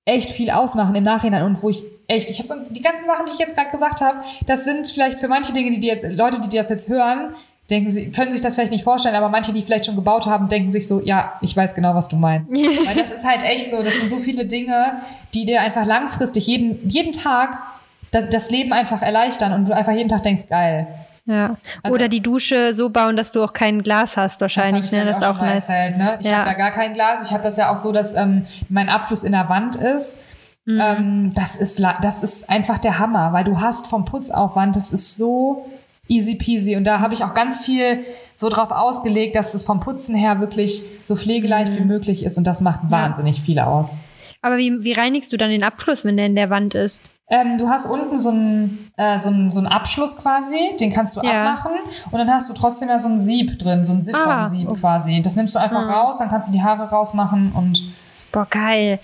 [0.08, 3.26] echt viel ausmachen im Nachhinein und wo ich echt, ich habe so die ganzen Sachen,
[3.26, 6.40] die ich jetzt gerade gesagt habe, das sind vielleicht für manche Dinge, die dir, Leute,
[6.40, 7.36] die das jetzt hören,
[7.70, 10.48] denken sie, können sich das vielleicht nicht vorstellen, aber manche, die vielleicht schon gebaut haben,
[10.48, 12.54] denken sich so, ja, ich weiß genau, was du meinst.
[12.56, 15.02] Weil das ist halt echt so, das sind so viele Dinge,
[15.34, 17.62] die dir einfach langfristig jeden, jeden Tag
[18.12, 20.88] das, das Leben einfach erleichtern und du einfach jeden Tag denkst, geil.
[21.28, 21.58] Ja.
[21.84, 24.98] Also- Oder die Dusche so bauen, dass du auch kein Glas hast wahrscheinlich, das hab
[25.00, 25.06] ich ne?
[25.06, 25.70] ja Das ist auch nice.
[25.70, 26.18] Erzählt, ne?
[26.20, 26.38] Ich Ja.
[26.40, 27.26] habe da gar kein Glas.
[27.28, 30.22] Ich habe das ja auch so, dass ähm, mein Abfluss in der Wand ist.
[30.66, 30.82] Mhm.
[30.82, 35.16] Ähm, das, ist das ist einfach der Hammer, weil du hast vom Putzaufwand, das ist
[35.16, 35.66] so
[36.10, 36.76] easy peasy.
[36.76, 38.00] Und da habe ich auch ganz viel
[38.36, 41.78] so drauf ausgelegt, dass es vom Putzen her wirklich so pflegeleicht Mhm.
[41.78, 42.38] wie möglich ist.
[42.38, 44.02] Und das macht wahnsinnig viel aus.
[44.42, 47.12] Aber wie, wie reinigst du dann den Abfluss, wenn der in der Wand ist?
[47.30, 51.18] Ähm, du hast unten so einen, äh, so, einen, so einen Abschluss quasi, den kannst
[51.18, 51.46] du Ja.
[51.52, 51.74] abmachen
[52.12, 54.80] und dann hast du trotzdem ja so ein Sieb drin, so ein Siphon-Sieb Ah, okay.
[54.80, 55.22] quasi.
[55.22, 56.02] Das nimmst du einfach Ah.
[56.02, 57.82] raus, dann kannst du die Haare rausmachen und
[58.32, 59.00] Boah, geil.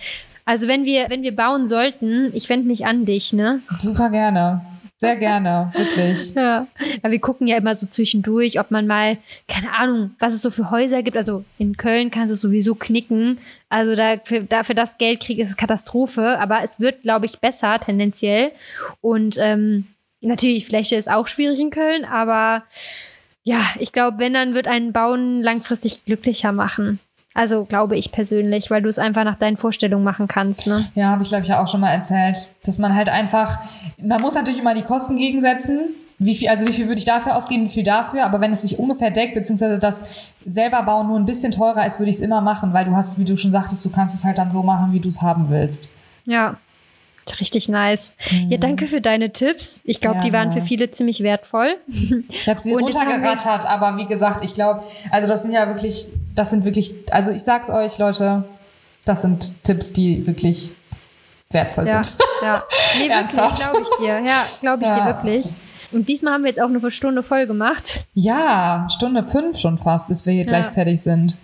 [0.46, 3.60] Also wenn wir, wenn wir bauen sollten, ich wende mich an dich, ne?
[3.80, 4.62] Super gerne.
[5.04, 6.34] Sehr gerne, wirklich.
[6.44, 6.68] Ja.
[7.04, 10.50] ja, wir gucken ja immer so zwischendurch, ob man mal, keine Ahnung, was es so
[10.50, 11.18] für Häuser gibt.
[11.18, 13.38] Also in Köln kannst du es sowieso knicken.
[13.70, 16.40] Also da für, da für das Geld krieg ist es Katastrophe.
[16.40, 18.52] Aber es wird, glaube ich, besser tendenziell.
[19.02, 19.88] Und ähm,
[20.22, 22.64] natürlich, Fläche ist auch schwierig in Köln, aber
[23.44, 27.00] ja, ich glaube, wenn, dann wird ein Bauen langfristig glücklicher machen.
[27.34, 30.68] Also glaube ich persönlich, weil du es einfach nach deinen Vorstellungen machen kannst.
[30.68, 30.86] Ne?
[30.96, 33.60] Ja, habe ich glaube ich auch schon mal erzählt, dass man halt einfach,
[33.98, 35.80] man muss natürlich immer die Kosten gegensetzen.
[36.20, 38.62] Wie viel, also wie viel würde ich dafür ausgeben, wie viel dafür, aber wenn es
[38.62, 42.22] sich ungefähr deckt, beziehungsweise das selber bauen nur ein bisschen teurer ist, würde ich es
[42.22, 44.62] immer machen, weil du hast, wie du schon sagtest, du kannst es halt dann so
[44.62, 45.90] machen, wie du es haben willst.
[46.26, 46.56] Ja,
[47.40, 48.14] Richtig nice.
[48.32, 48.52] Mhm.
[48.52, 49.82] Ja, danke für deine Tipps.
[49.86, 51.78] Ich glaube, die waren für viele ziemlich wertvoll.
[52.30, 56.50] Ich habe sie runtergerattert, aber wie gesagt, ich glaube, also das sind ja wirklich, das
[56.50, 58.44] sind wirklich, also ich sag's euch, Leute,
[59.06, 60.74] das sind Tipps, die wirklich
[61.50, 62.20] wertvoll ja, sind.
[62.42, 62.64] Ja,
[62.98, 64.20] nee, wirklich, glaube ich dir.
[64.20, 64.96] Ja, glaube ich ja.
[64.96, 65.54] dir wirklich.
[65.92, 68.06] Und diesmal haben wir jetzt auch nur eine Stunde voll gemacht.
[68.16, 70.48] Ja, Stunde fünf schon fast, bis wir hier ja.
[70.48, 71.38] gleich fertig sind.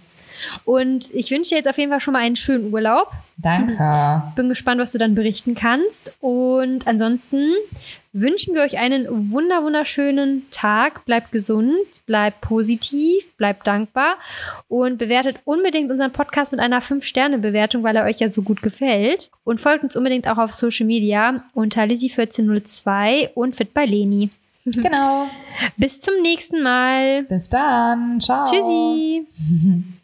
[0.66, 3.12] Und ich wünsche dir jetzt auf jeden Fall schon mal einen schönen Urlaub.
[3.42, 4.24] Danke.
[4.36, 6.12] Bin gespannt, was du dann berichten kannst.
[6.20, 7.54] Und ansonsten
[8.12, 11.06] wünschen wir euch einen wunder wunderschönen Tag.
[11.06, 14.18] Bleibt gesund, bleibt positiv, bleibt dankbar
[14.68, 19.32] und bewertet unbedingt unseren Podcast mit einer 5-Sterne-Bewertung, weil er euch ja so gut gefällt.
[19.46, 24.30] Und folgt uns unbedingt auch auf Social Media unter Lizzie1402 und Fit bei Leni.
[24.66, 25.28] Genau.
[25.78, 27.24] Bis zum nächsten Mal.
[27.24, 28.20] Bis dann.
[28.20, 28.46] Ciao.
[28.46, 29.26] Tschüssi.